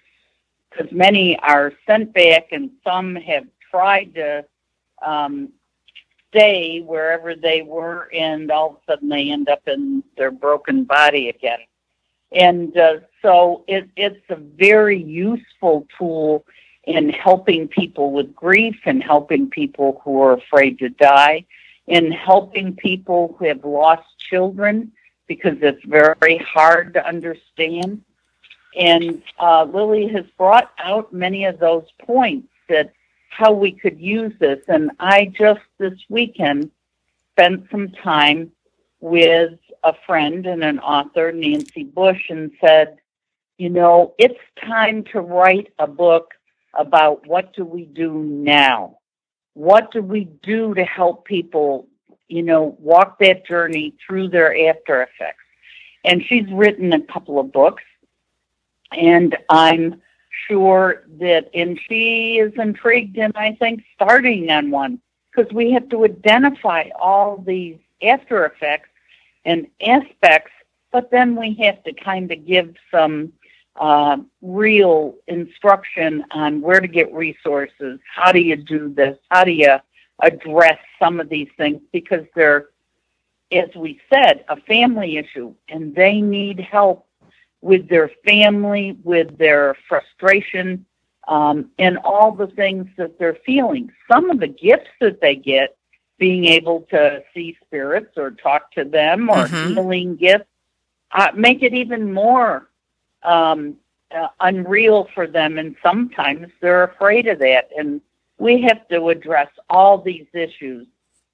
[0.71, 4.45] because many are sent back and some have tried to
[5.05, 5.49] um,
[6.31, 10.85] stay wherever they were and all of a sudden they end up in their broken
[10.85, 11.61] body again.
[12.33, 16.45] And uh, so it, it's a very useful tool
[16.85, 21.45] in helping people with grief and helping people who are afraid to die,
[21.89, 24.93] in helping people who have lost children
[25.27, 28.03] because it's very hard to understand.
[28.77, 32.93] And uh, Lily has brought out many of those points that
[33.31, 34.61] how we could use this.
[34.69, 36.71] And I just this weekend
[37.33, 38.53] spent some time
[39.01, 42.99] with a friend and an author, Nancy Bush, and said,
[43.57, 46.35] you know, it's time to write a book
[46.75, 48.98] about what do we do now?
[49.59, 51.89] What do we do to help people,
[52.29, 55.43] you know, walk that journey through their after effects?
[56.05, 57.83] And she's written a couple of books
[58.93, 60.01] and I'm
[60.47, 65.01] sure that, and she is intrigued and I think starting on one
[65.35, 68.91] because we have to identify all these after effects
[69.45, 70.53] and aspects,
[70.93, 73.33] but then we have to kind of give some
[73.79, 79.53] uh, real instruction on where to get resources, how do you do this, how do
[79.53, 79.77] you
[80.21, 82.69] address some of these things because they're,
[83.53, 87.07] as we said, a family issue and they need help
[87.61, 90.85] with their family, with their frustration,
[91.29, 93.91] um, and all the things that they're feeling.
[94.11, 95.77] Some of the gifts that they get,
[96.19, 99.75] being able to see spirits or talk to them or mm-hmm.
[99.75, 100.47] healing gifts,
[101.13, 102.68] uh, make it even more
[103.23, 103.77] um,
[104.15, 105.59] uh, unreal for them.
[105.59, 107.71] And sometimes they're afraid of that.
[107.77, 108.01] And
[108.39, 110.87] we have to address all these issues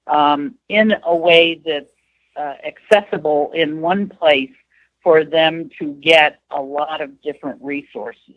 [0.07, 1.85] um, in a way that's
[2.35, 4.51] uh, accessible in one place
[5.01, 8.35] for them to get a lot of different resources.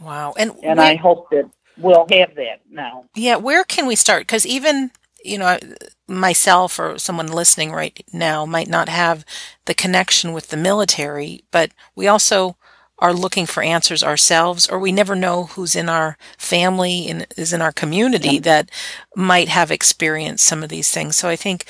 [0.00, 0.34] Wow.
[0.36, 3.04] And and I hope that we'll have that now.
[3.14, 4.28] Yeah, where can we start?
[4.28, 4.90] Cuz even
[5.24, 5.58] you know
[6.06, 9.24] myself or someone listening right now might not have
[9.66, 12.56] the connection with the military, but we also
[13.00, 17.52] are looking for answers ourselves or we never know who's in our family and is
[17.52, 18.40] in our community yeah.
[18.40, 18.70] that
[19.14, 21.16] might have experienced some of these things.
[21.16, 21.64] So I think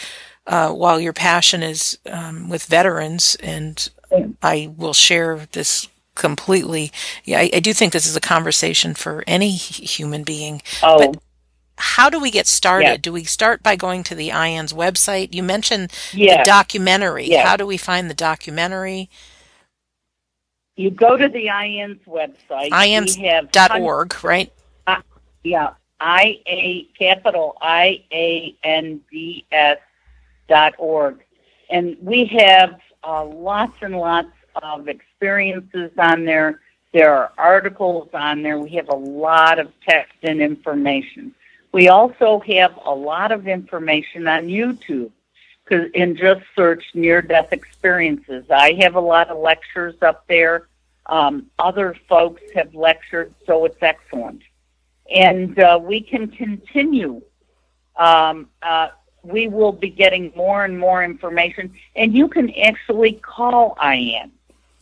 [0.47, 3.91] uh, while your passion is um, with veterans and
[4.43, 6.91] I will share this completely.
[7.25, 10.63] Yeah, I, I, do think this is a conversation for any human being.
[10.83, 10.99] Oh.
[10.99, 11.23] But
[11.79, 13.03] how do we get started?
[13.03, 15.33] Do we start by going to the IANDS website?
[15.33, 17.31] You mentioned the documentary.
[17.31, 19.09] How do we find the documentary?
[20.76, 22.70] You go to the IANDS website.
[22.70, 24.53] IANDS.org, right?
[24.87, 25.01] Uh,
[25.43, 25.70] yeah.
[26.01, 29.79] I A capital I A N D S
[30.79, 31.24] org.
[31.70, 34.31] And we have uh, lots and lots
[34.62, 36.61] of experiences on there.
[36.93, 38.59] There are articles on there.
[38.59, 41.35] We have a lot of text and information.
[41.79, 45.12] We also have a lot of information on YouTube
[45.68, 48.51] cause, and just search near death experiences.
[48.51, 50.66] I have a lot of lectures up there.
[51.07, 54.43] Um, other folks have lectured, so it's excellent.
[55.14, 57.22] And uh, we can continue.
[57.95, 58.89] Um, uh,
[59.22, 64.33] we will be getting more and more information, and you can actually call IANDS.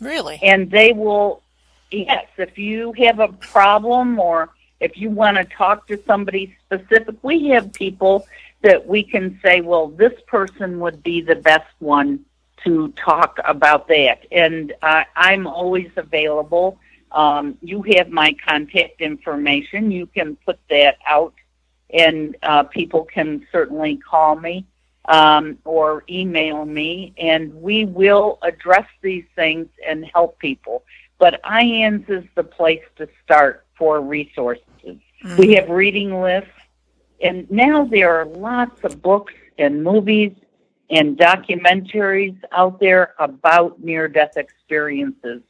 [0.01, 0.39] Really?
[0.43, 1.43] And they will,
[1.91, 4.49] yes, if you have a problem or
[4.81, 8.27] if you want to talk to somebody specific, we have people
[8.63, 12.25] that we can say, well, this person would be the best one
[12.65, 14.27] to talk about that.
[14.33, 16.79] And uh, I'm always available.
[17.13, 19.91] Um, you have my contact information.
[19.91, 21.35] You can put that out,
[21.91, 24.67] and uh, people can certainly call me
[25.07, 30.83] um, or email me, and we will address these things and help people.
[31.19, 34.65] But IANDS is the place to start for resources.
[34.85, 35.37] Mm-hmm.
[35.37, 36.51] We have reading lists,
[37.21, 40.33] and now there are lots of books and movies
[40.91, 45.43] and documentaries out there about near death experiences.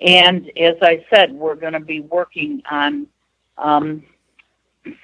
[0.00, 3.06] And as I said, we're going to be working on
[3.58, 4.02] um,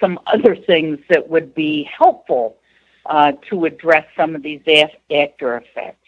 [0.00, 2.56] some other things that would be helpful
[3.04, 4.62] uh, to address some of these
[5.10, 5.98] after effects.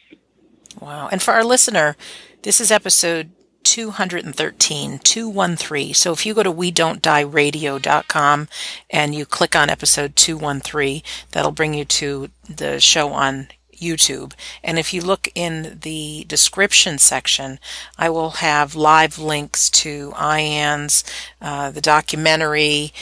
[0.80, 1.08] Wow.
[1.10, 1.96] And for our listener,
[2.42, 3.30] this is episode
[3.68, 5.94] 213, 213.
[5.94, 8.48] So if you go to we don't die radio.com
[8.88, 11.02] and you click on episode 213,
[11.32, 14.32] that'll bring you to the show on YouTube.
[14.64, 17.58] And if you look in the description section,
[17.98, 21.04] I will have live links to IANDS,
[21.42, 22.94] uh, the documentary,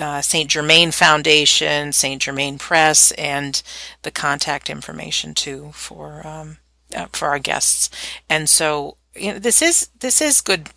[0.00, 0.48] uh, St.
[0.48, 2.22] Germain Foundation, St.
[2.22, 3.60] Germain Press, and
[4.02, 6.58] the contact information too for um,
[6.96, 7.90] uh, for our guests.
[8.30, 10.70] And so you know, this is this is good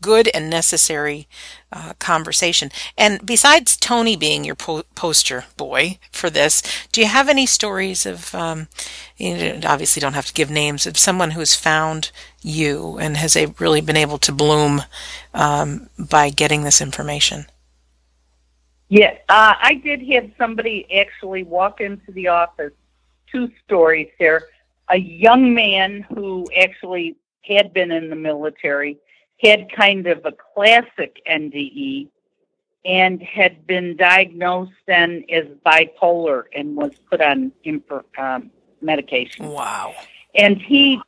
[0.00, 1.28] good and necessary
[1.72, 2.70] uh, conversation.
[2.96, 8.06] And besides Tony being your po- poster boy for this, do you have any stories
[8.06, 8.68] of, um,
[9.16, 12.10] you obviously don't have to give names, of someone who's found
[12.40, 14.82] you and has really been able to bloom
[15.34, 17.46] um, by getting this information?
[18.88, 22.72] Yes, uh, I did have somebody actually walk into the office.
[23.30, 24.44] Two stories there.
[24.88, 27.16] A young man who actually
[27.46, 28.98] had been in the military
[29.42, 32.08] had kind of a classic NDE
[32.84, 37.52] and had been diagnosed then as bipolar and was put on
[38.18, 39.46] um, medication.
[39.46, 39.94] Wow.
[40.34, 41.00] And he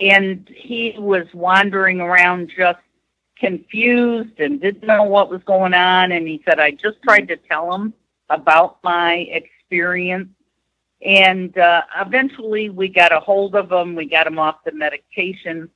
[0.00, 2.78] and he was wandering around just
[3.38, 7.36] confused and didn't know what was going on and he said I just tried to
[7.36, 7.92] tell him
[8.30, 10.28] about my experience
[11.04, 15.68] and uh, eventually we got a hold of him we got him off the medication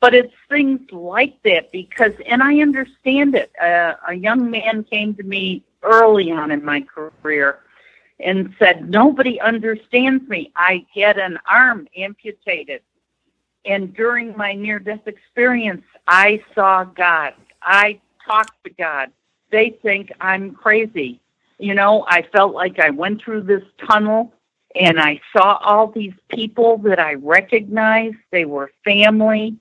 [0.00, 3.50] but it's things like that because, and I understand it.
[3.60, 7.60] Uh, a young man came to me early on in my career
[8.20, 10.52] and said, Nobody understands me.
[10.56, 12.82] I had an arm amputated.
[13.64, 17.34] And during my near death experience, I saw God.
[17.62, 19.10] I talked to God.
[19.50, 21.20] They think I'm crazy.
[21.58, 24.32] You know, I felt like I went through this tunnel
[24.78, 28.16] and I saw all these people that I recognized.
[28.30, 29.56] They were family.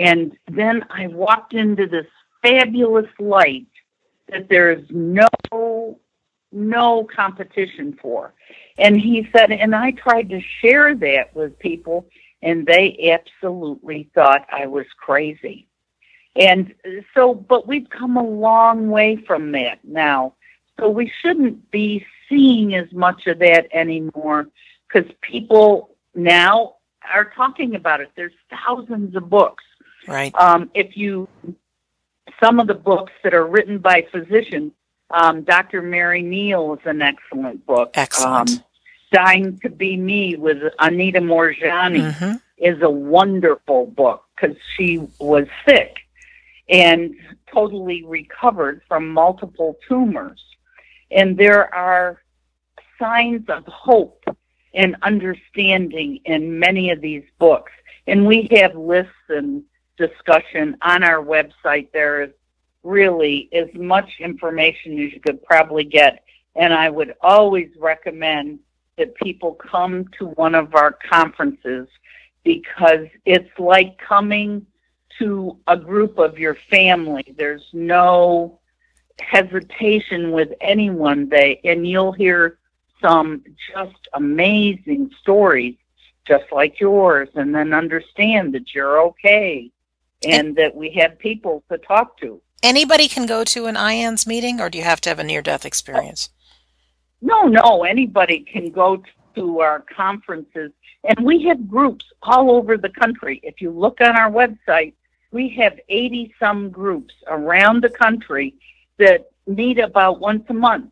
[0.00, 2.06] And then I walked into this
[2.42, 3.66] fabulous light
[4.30, 5.98] that there's no
[6.52, 8.32] no competition for.
[8.78, 12.08] And he said, and I tried to share that with people,
[12.42, 15.68] and they absolutely thought I was crazy.
[16.34, 16.74] And
[17.14, 20.34] so, but we've come a long way from that now.
[20.78, 24.48] So we shouldn't be seeing as much of that anymore
[24.88, 26.76] because people now
[27.12, 28.10] are talking about it.
[28.16, 29.62] There's thousands of books
[30.06, 30.34] Right.
[30.34, 31.28] Um, if you,
[32.42, 34.72] some of the books that are written by physicians,
[35.10, 35.82] um, Dr.
[35.82, 37.90] Mary Neal is an excellent book.
[37.94, 38.50] Excellent.
[38.50, 38.64] Um,
[39.12, 42.32] Dying to Be Me with Anita Moorjani mm-hmm.
[42.58, 45.98] is a wonderful book because she was sick
[46.68, 47.16] and
[47.52, 50.40] totally recovered from multiple tumors.
[51.10, 52.22] And there are
[53.00, 54.22] signs of hope
[54.74, 57.72] and understanding in many of these books.
[58.06, 59.64] And we have lists and
[60.00, 61.88] discussion on our website.
[61.92, 62.30] There is
[62.82, 66.24] really as much information as you could probably get.
[66.56, 68.58] And I would always recommend
[68.96, 71.86] that people come to one of our conferences
[72.42, 74.66] because it's like coming
[75.18, 77.34] to a group of your family.
[77.36, 78.58] There's no
[79.20, 82.58] hesitation with anyone they and you'll hear
[83.02, 83.44] some
[83.74, 85.76] just amazing stories,
[86.26, 89.70] just like yours, and then understand that you're okay
[90.26, 92.40] and that we have people to talk to.
[92.62, 95.40] Anybody can go to an IANDS meeting, or do you have to have a near
[95.40, 96.28] death experience?
[97.22, 99.02] No, no, anybody can go
[99.34, 100.72] to our conferences,
[101.04, 103.40] and we have groups all over the country.
[103.42, 104.94] If you look on our website,
[105.32, 108.54] we have 80 some groups around the country
[108.98, 110.90] that meet about once a month.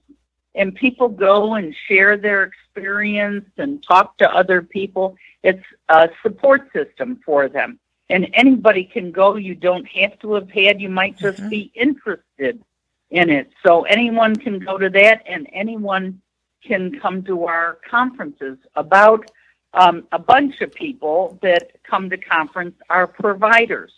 [0.55, 5.17] And people go and share their experience and talk to other people.
[5.43, 7.79] It's a support system for them
[8.11, 9.37] and anybody can go.
[9.37, 11.49] You don't have to have had, you might just mm-hmm.
[11.49, 12.63] be interested
[13.11, 13.51] in it.
[13.65, 16.21] So anyone can go to that, and anyone
[16.65, 18.59] can come to our conferences.
[18.75, 19.31] About
[19.75, 23.93] um, a bunch of people that come to conference are providers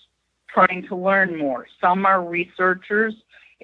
[0.49, 1.67] trying to learn more.
[1.81, 3.15] Some are researchers,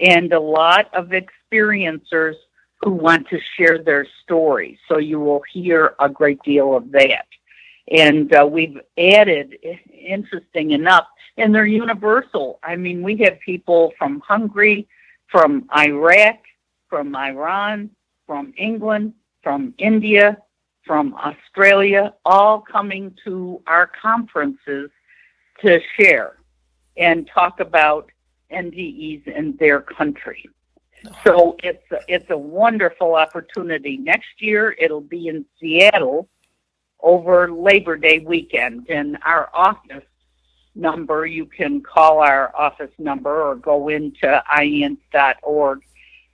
[0.01, 2.35] and a lot of experiencers
[2.83, 4.79] who want to share their story.
[4.89, 7.27] So you will hear a great deal of that
[7.89, 9.57] and uh, we've added,
[9.93, 11.07] interesting enough,
[11.37, 12.59] and they're universal.
[12.63, 14.89] I mean, we have people from Hungary,
[15.29, 16.39] from Iraq,
[16.89, 17.91] from Iran,
[18.27, 20.39] from England, from India,
[20.85, 24.91] from Australia, all coming to our conferences
[25.61, 26.37] to share
[26.97, 28.11] and talk about
[28.53, 30.49] NDEs in their country.
[31.23, 33.97] So it's a, it's a wonderful opportunity.
[33.97, 36.29] Next year it'll be in Seattle
[37.03, 38.89] over Labor Day weekend.
[38.89, 40.05] And our office
[40.75, 45.81] number, you can call our office number or go into iands.org.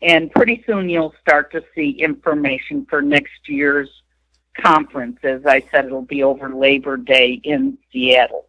[0.02, 3.88] And pretty soon you'll start to see information for next year's
[4.60, 5.18] conference.
[5.22, 8.46] As I said, it'll be over Labor Day in Seattle.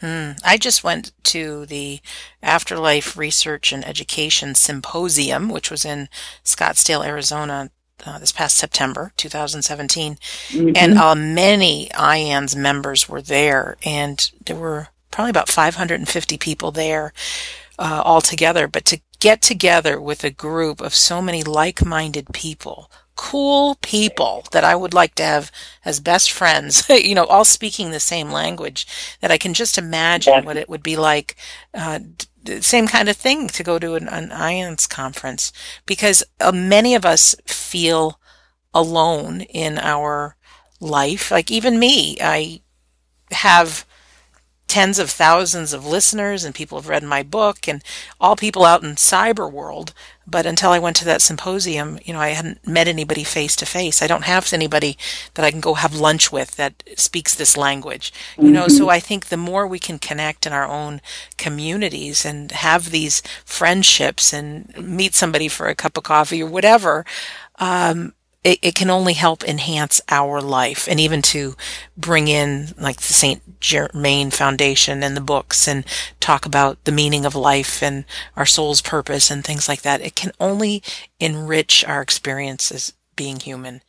[0.00, 0.32] Hmm.
[0.44, 2.00] I just went to the
[2.40, 6.08] Afterlife Research and Education Symposium, which was in
[6.44, 7.70] Scottsdale, Arizona
[8.06, 10.72] uh, this past September 2017, mm-hmm.
[10.76, 17.12] and uh, many IANDS members were there, and there were probably about 550 people there
[17.78, 18.68] uh, altogether.
[18.68, 24.62] But to get together with a group of so many like-minded people cool people that
[24.62, 25.50] I would like to have
[25.84, 28.86] as best friends, you know, all speaking the same language,
[29.20, 30.40] that I can just imagine yeah.
[30.42, 31.34] what it would be like
[31.74, 31.98] uh,
[32.60, 35.52] same kind of thing to go to an, an IANDS conference
[35.86, 38.18] because uh, many of us feel
[38.72, 40.36] alone in our
[40.80, 41.30] life.
[41.30, 42.60] Like even me, I
[43.30, 43.84] have
[44.68, 47.82] tens of thousands of listeners and people have read my book and
[48.20, 49.94] all people out in cyber world
[50.28, 53.66] but until i went to that symposium you know i hadn't met anybody face to
[53.66, 54.96] face i don't have anybody
[55.34, 58.52] that i can go have lunch with that speaks this language you mm-hmm.
[58.52, 58.90] know so mm-hmm.
[58.90, 61.00] i think the more we can connect in our own
[61.36, 67.04] communities and have these friendships and meet somebody for a cup of coffee or whatever
[67.60, 68.12] um,
[68.44, 71.56] it, it, can only help enhance our life and even to
[71.96, 73.42] bring in like the St.
[73.60, 75.84] Germain Foundation and the books and
[76.20, 78.04] talk about the meaning of life and
[78.36, 80.00] our soul's purpose and things like that.
[80.00, 80.82] It can only
[81.20, 83.82] enrich our experiences being human.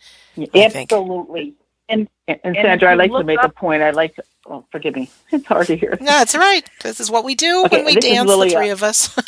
[0.53, 1.53] Absolutely.
[1.87, 3.81] And, and, and Sandra, I'd like to make up, a point.
[3.81, 5.09] I'd like to, oh, forgive me.
[5.31, 5.97] It's hard to hear.
[5.99, 6.67] No, it's all right.
[6.81, 9.15] This is what we do okay, when we dance, the three of us.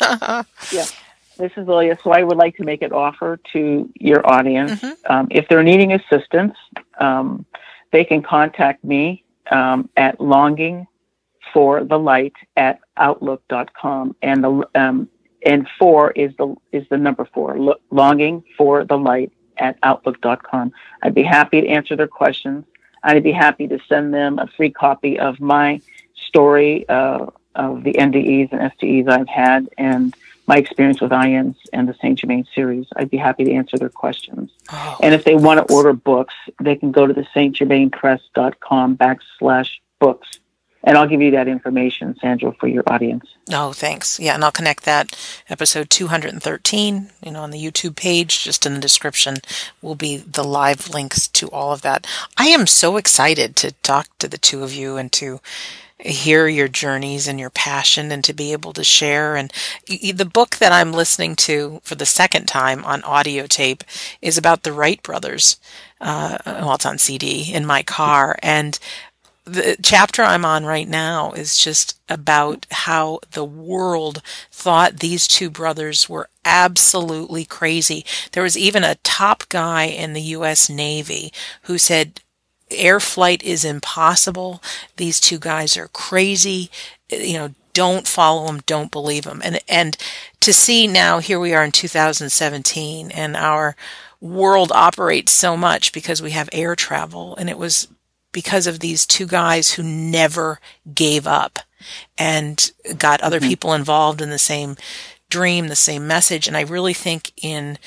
[0.72, 0.84] yeah.
[1.38, 1.98] This is Lilia.
[2.04, 4.80] So I would like to make an offer to your audience.
[4.80, 5.12] Mm-hmm.
[5.12, 6.54] Um, if they're needing assistance,
[6.98, 7.44] um,
[7.90, 10.86] they can contact me um, at longing
[11.52, 14.16] for the light at outlook.com.
[14.22, 15.08] And the um,
[15.44, 17.58] and four is the is the number four.
[17.58, 20.72] Lo- longing for the light at outlook.com.
[21.02, 22.64] I'd be happy to answer their questions.
[23.02, 25.80] I'd be happy to send them a free copy of my
[26.14, 30.14] story uh, of the NDEs and SDEs I've had and
[30.46, 32.18] my experience with IANDS and the St.
[32.18, 32.86] Germain series.
[32.96, 34.50] I'd be happy to answer their questions.
[34.70, 39.70] Oh, and if they want to order books, they can go to the stgermainpress.com backslash
[40.00, 40.38] books.
[40.84, 43.24] And I'll give you that information, Sandra, for your audience.
[43.52, 44.18] Oh, thanks.
[44.18, 45.16] Yeah, and I'll connect that
[45.48, 49.36] episode 213, you know, on the YouTube page, just in the description
[49.80, 52.04] will be the live links to all of that.
[52.36, 55.40] I am so excited to talk to the two of you and to
[56.02, 59.36] hear your journeys and your passion and to be able to share.
[59.36, 59.52] And
[59.86, 63.84] the book that I'm listening to for the second time on audio tape
[64.20, 65.58] is about the Wright brothers.
[66.00, 68.36] Uh, well, it's on CD in my car.
[68.42, 68.78] And
[69.44, 75.50] the chapter I'm on right now is just about how the world thought these two
[75.50, 78.04] brothers were absolutely crazy.
[78.32, 80.68] There was even a top guy in the U.S.
[80.68, 81.32] Navy
[81.62, 82.20] who said
[82.72, 84.62] air flight is impossible.
[84.96, 86.70] These two guys are crazy.
[87.10, 89.40] You know, don't follow them, don't believe them.
[89.44, 89.96] And and
[90.40, 93.76] to see now here we are in 2017 and our
[94.20, 97.36] world operates so much because we have air travel.
[97.36, 97.88] And it was
[98.30, 100.60] because of these two guys who never
[100.94, 101.58] gave up
[102.16, 103.48] and got other mm-hmm.
[103.48, 104.76] people involved in the same
[105.28, 106.46] dream, the same message.
[106.46, 107.78] And I really think in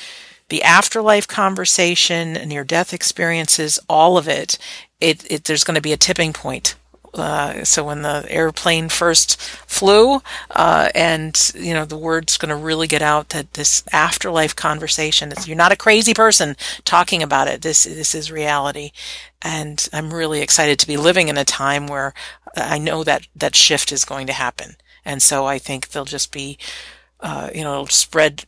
[0.50, 4.58] the afterlife conversation, near death experiences, all of it,
[5.00, 6.76] it, it there's going to be a tipping point.
[7.16, 10.22] Uh, so when the airplane first flew,
[10.52, 15.32] uh, and you know the word's going to really get out that this afterlife conversation
[15.46, 17.62] you're not a crazy person talking about it.
[17.62, 18.92] This this is reality,
[19.42, 22.14] and I'm really excited to be living in a time where
[22.58, 24.76] I know that that shift is going to happen,
[25.06, 26.58] and so I think they'll just be,
[27.22, 28.44] uh, you know, spread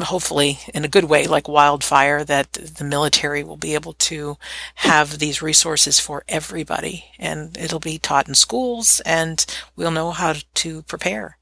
[0.00, 4.38] hopefully in a good way, like wildfire, that the military will be able to
[4.76, 9.44] have these resources for everybody and it'll be taught in schools and
[9.76, 11.36] we'll know how to prepare.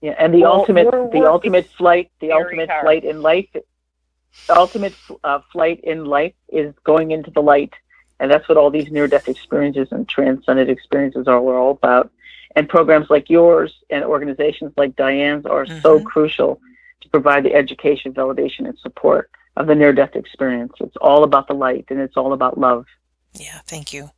[0.00, 2.84] Yeah, and the well, ultimate, the ultimate flight, the ultimate hard.
[2.84, 7.72] flight in life, the ultimate uh, flight in life is going into the light,
[8.20, 11.40] and that's what all these near-death experiences and transcendent experiences are.
[11.40, 12.12] We're all about,
[12.54, 15.80] and programs like yours and organizations like Diane's are mm-hmm.
[15.80, 16.60] so crucial
[17.00, 20.72] to provide the education, validation, and support of the near death experience.
[20.80, 22.86] It's all about the light and it's all about love.
[23.34, 24.10] Yeah, thank you.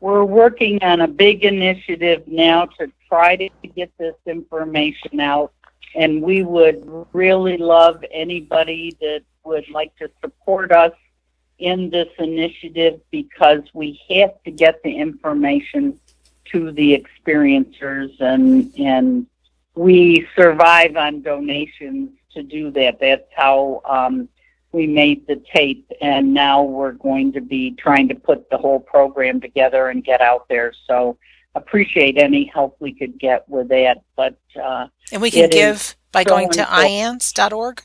[0.00, 5.52] We're working on a big initiative now to try to get this information out,
[5.94, 10.92] and we would really love anybody that would like to support us
[11.58, 15.98] in this initiative because we have to get the information
[16.44, 19.26] to the experiencers and and
[19.78, 22.98] we survive on donations to do that.
[23.00, 24.28] That's how um,
[24.72, 28.80] we made the tape, and now we're going to be trying to put the whole
[28.80, 30.72] program together and get out there.
[30.88, 31.16] So
[31.54, 34.02] appreciate any help we could get with that.
[34.16, 37.80] But uh, and we can give by going to iands.org.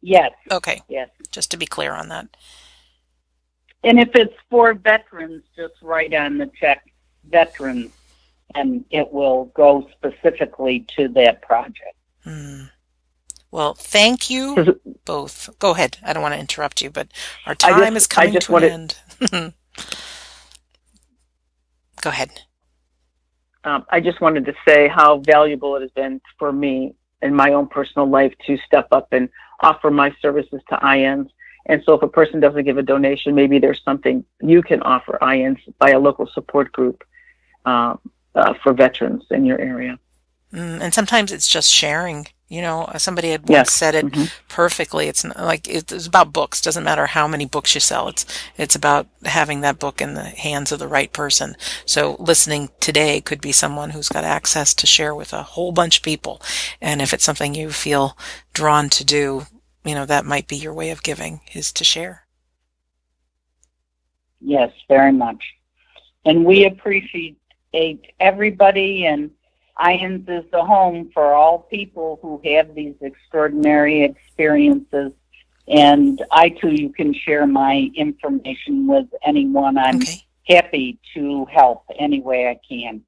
[0.00, 0.32] Yes.
[0.50, 0.82] Okay.
[0.88, 1.10] Yes.
[1.30, 2.26] Just to be clear on that.
[3.84, 6.92] And if it's for veterans, just write on the check
[7.30, 7.92] veterans
[8.56, 11.94] and it will go specifically to that project.
[12.24, 12.64] Hmm.
[13.50, 15.48] Well, thank you both.
[15.58, 15.98] Go ahead.
[16.04, 17.08] I don't want to interrupt you, but
[17.46, 18.98] our time just, is coming to wanted, an
[19.30, 19.54] end.
[22.02, 22.42] Go ahead.
[23.64, 27.52] Um, I just wanted to say how valuable it has been for me in my
[27.52, 29.28] own personal life to step up and
[29.60, 31.30] offer my services to IANDS.
[31.66, 35.18] And so if a person doesn't give a donation, maybe there's something you can offer
[35.20, 37.02] IANDS by a local support group.
[37.64, 37.98] Um,
[38.36, 39.98] uh, for veterans in your area.
[40.52, 42.28] Mm, and sometimes it's just sharing.
[42.48, 43.72] You know, somebody had yes.
[43.72, 44.26] said it mm-hmm.
[44.48, 45.08] perfectly.
[45.08, 46.60] It's like it's about books.
[46.60, 48.06] Doesn't matter how many books you sell.
[48.06, 48.24] It's
[48.56, 51.56] it's about having that book in the hands of the right person.
[51.86, 55.98] So listening today could be someone who's got access to share with a whole bunch
[55.98, 56.40] of people.
[56.80, 58.16] And if it's something you feel
[58.52, 59.46] drawn to do,
[59.84, 62.26] you know, that might be your way of giving is to share.
[64.40, 65.42] Yes, very much.
[66.24, 67.38] And we appreciate
[68.20, 69.30] everybody, and
[69.78, 75.12] IANDS is the home for all people who have these extraordinary experiences.
[75.68, 79.76] And I too, you can share my information with anyone.
[79.76, 80.22] I'm okay.
[80.46, 83.02] happy to help any way I can.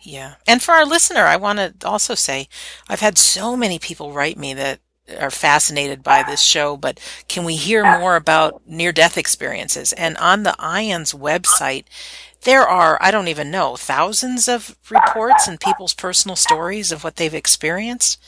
[0.00, 0.34] Yeah.
[0.46, 2.48] And for our listener, I want to also say
[2.88, 4.80] I've had so many people write me that
[5.18, 9.92] are fascinated by this show, but can we hear more about near death experiences?
[9.92, 11.84] And on the IANDS website,
[12.42, 17.16] there are, I don't even know, thousands of reports and people's personal stories of what
[17.16, 18.22] they've experienced.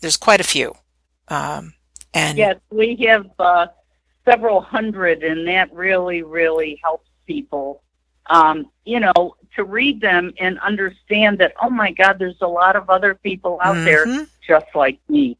[0.00, 0.74] There's quite a few.
[1.28, 1.74] Um,
[2.14, 3.66] and yes, we have uh,
[4.24, 7.82] several hundred, and that really, really helps people.
[8.30, 12.76] Um, you know, to read them and understand that, oh my God, there's a lot
[12.76, 13.84] of other people out mm-hmm.
[13.84, 15.36] there just like me.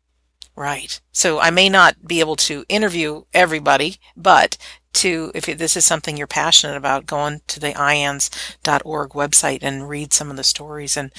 [0.55, 1.01] Right.
[1.13, 4.59] So I may not be able to interview everybody, but
[4.95, 9.89] to, if this is something you're passionate about, go on to the iands.org website and
[9.89, 11.11] read some of the stories and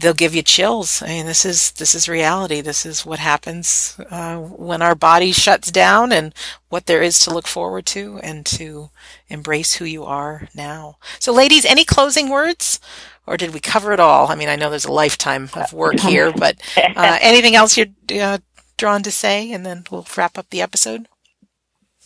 [0.00, 1.02] they'll give you chills.
[1.02, 2.60] I mean, this is, this is reality.
[2.60, 6.34] This is what happens, uh, when our body shuts down and
[6.68, 8.90] what there is to look forward to and to
[9.28, 10.96] embrace who you are now.
[11.18, 12.80] So ladies, any closing words?
[13.26, 14.28] Or did we cover it all?
[14.28, 17.86] I mean, I know there's a lifetime of work here, but uh, anything else you're
[18.20, 18.38] uh,
[18.76, 21.06] drawn to say, and then we'll wrap up the episode.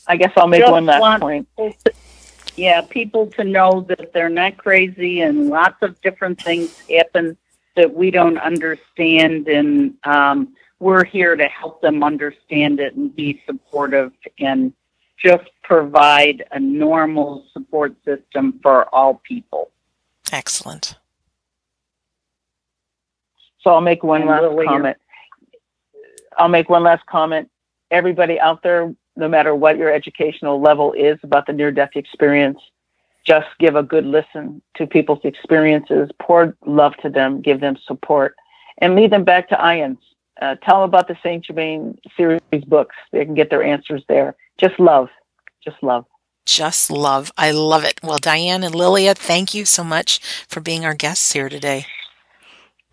[0.07, 1.49] I guess I'll make Just one last point.
[1.57, 1.73] To,
[2.57, 7.39] yeah, people to know that they're not crazy and lots of different things happen
[7.77, 13.43] that we don't understand, and um, we're here to help them understand it and be
[13.47, 14.73] supportive and
[15.17, 19.71] just provide a normal support system for all people.
[20.33, 20.97] Excellent.
[23.61, 24.97] So I'll make one and last comment.
[26.37, 27.51] I'll make one last comment.
[27.91, 32.59] Everybody out there, no matter what your educational level is about the near death experience,
[33.25, 38.37] just give a good listen to people's experiences, pour love to them, give them support,
[38.79, 39.99] and lead them back to IANDS.
[40.41, 42.97] Uh, tell them about the Saint Germain series books.
[43.13, 44.35] They can get their answers there.
[44.59, 45.09] Just love.
[45.63, 46.05] Just love.
[46.45, 47.33] Just love.
[47.39, 48.01] I love it.
[48.03, 50.19] Well, Diane and Lilia, thank you so much
[50.49, 51.87] for being our guests here today.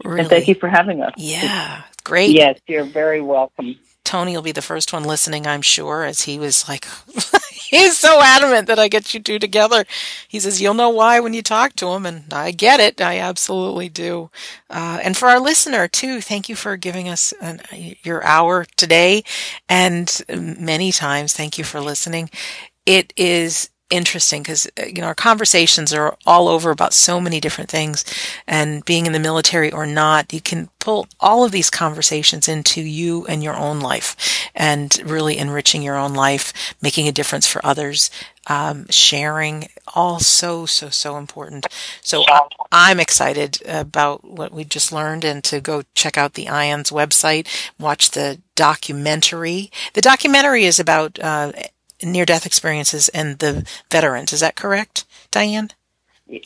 [0.04, 0.22] Really.
[0.22, 1.14] And thank you for having us.
[1.18, 2.32] Yeah, great.
[2.32, 3.76] Yes, you're very welcome.
[4.12, 6.86] Tony will be the first one listening, I'm sure, as he was like,
[7.53, 9.86] he's so adamant that I get you two together.
[10.28, 12.05] He says, You'll know why when you talk to him.
[12.05, 12.99] And I get it.
[12.99, 14.30] I absolutely do.
[14.70, 17.62] Uh, and for our listener, too, thank you for giving us an,
[18.03, 19.24] your hour today.
[19.70, 22.30] And many times, thank you for listening.
[22.86, 27.39] It is interesting because uh, you know our conversations are all over about so many
[27.39, 28.04] different things
[28.48, 32.82] and being in the military or not you can pull all of these conversations into
[32.82, 37.64] you and your own life and really enriching your own life making a difference for
[37.66, 38.10] others
[38.48, 41.68] um, sharing all so so so important.
[42.02, 42.24] So
[42.72, 47.48] i'm excited about what we just learned and to go check out the IANDS website
[47.78, 49.72] watch the documentary.
[49.94, 51.52] The documentary is about uh,
[52.04, 54.34] near death experiences and the veterans.
[54.34, 55.70] Is that correct, Diane?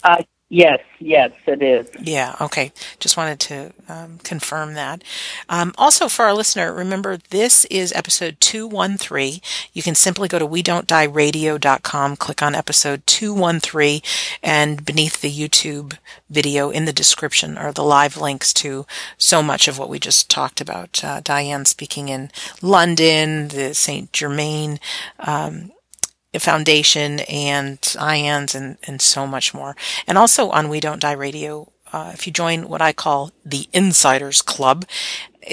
[0.04, 1.90] Uh, Yes, yes, it is.
[2.00, 2.72] Yeah, okay.
[3.00, 5.04] Just wanted to um, confirm that.
[5.50, 9.42] Um, also, for our listener, remember this is episode 213.
[9.74, 14.02] You can simply go to we don't die radio.com, click on episode 213,
[14.44, 15.98] and beneath the YouTube
[16.30, 18.86] video in the description are the live links to
[19.18, 21.04] so much of what we just talked about.
[21.04, 22.30] Uh, Diane speaking in
[22.62, 24.14] London, the St.
[24.14, 24.80] Germain
[25.18, 25.72] um,
[26.40, 29.76] Foundation and IANDS and, and so much more.
[30.08, 33.68] And also on We Don't Die Radio, uh, if you join what I call the
[33.74, 34.86] Insiders Club,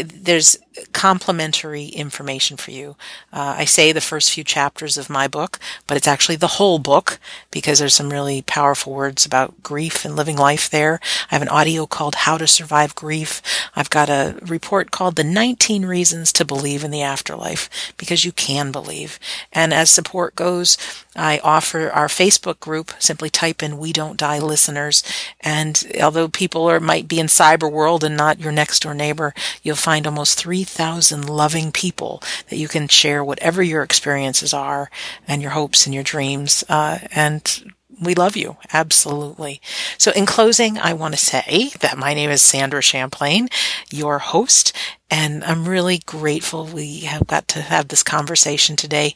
[0.05, 0.57] there's
[0.93, 2.97] complimentary information for you.
[3.33, 6.79] Uh, I say the first few chapters of my book, but it's actually the whole
[6.79, 7.19] book
[7.51, 11.01] because there's some really powerful words about grief and living life there.
[11.31, 13.43] I have an audio called How to Survive Grief.
[13.75, 18.33] I've got a report called The 19 Reasons to Believe in the Afterlife because you
[18.33, 19.19] can believe.
[19.53, 20.79] And as support goes,
[21.15, 22.93] I offer our Facebook group.
[22.99, 25.03] Simply type in We Don't Die Listeners.
[25.41, 29.35] And although people are, might be in cyber world and not your next door neighbor,
[29.63, 34.91] you'll find almost 3,000 loving people that you can share whatever your experiences are
[35.27, 36.65] and your hopes and your dreams.
[36.69, 38.57] Uh, and we love you.
[38.73, 39.61] Absolutely.
[39.99, 43.49] So in closing, I want to say that my name is Sandra Champlain,
[43.91, 44.77] your host,
[45.11, 49.15] and I'm really grateful we have got to have this conversation today.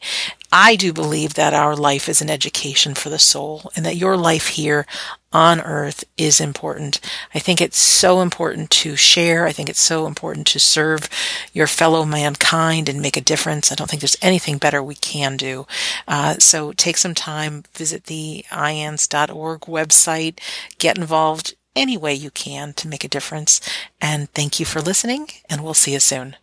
[0.51, 4.15] I do believe that our life is an education for the soul and that your
[4.15, 4.85] life here
[5.33, 6.99] on earth is important.
[7.33, 9.45] I think it's so important to share.
[9.45, 11.09] I think it's so important to serve
[11.53, 13.71] your fellow mankind and make a difference.
[13.71, 15.67] I don't think there's anything better we can do.
[16.07, 20.39] Uh, so take some time, visit the iands.org website,
[20.77, 23.61] get involved any way you can to make a difference.
[24.01, 26.35] And thank you for listening, and we'll see you soon.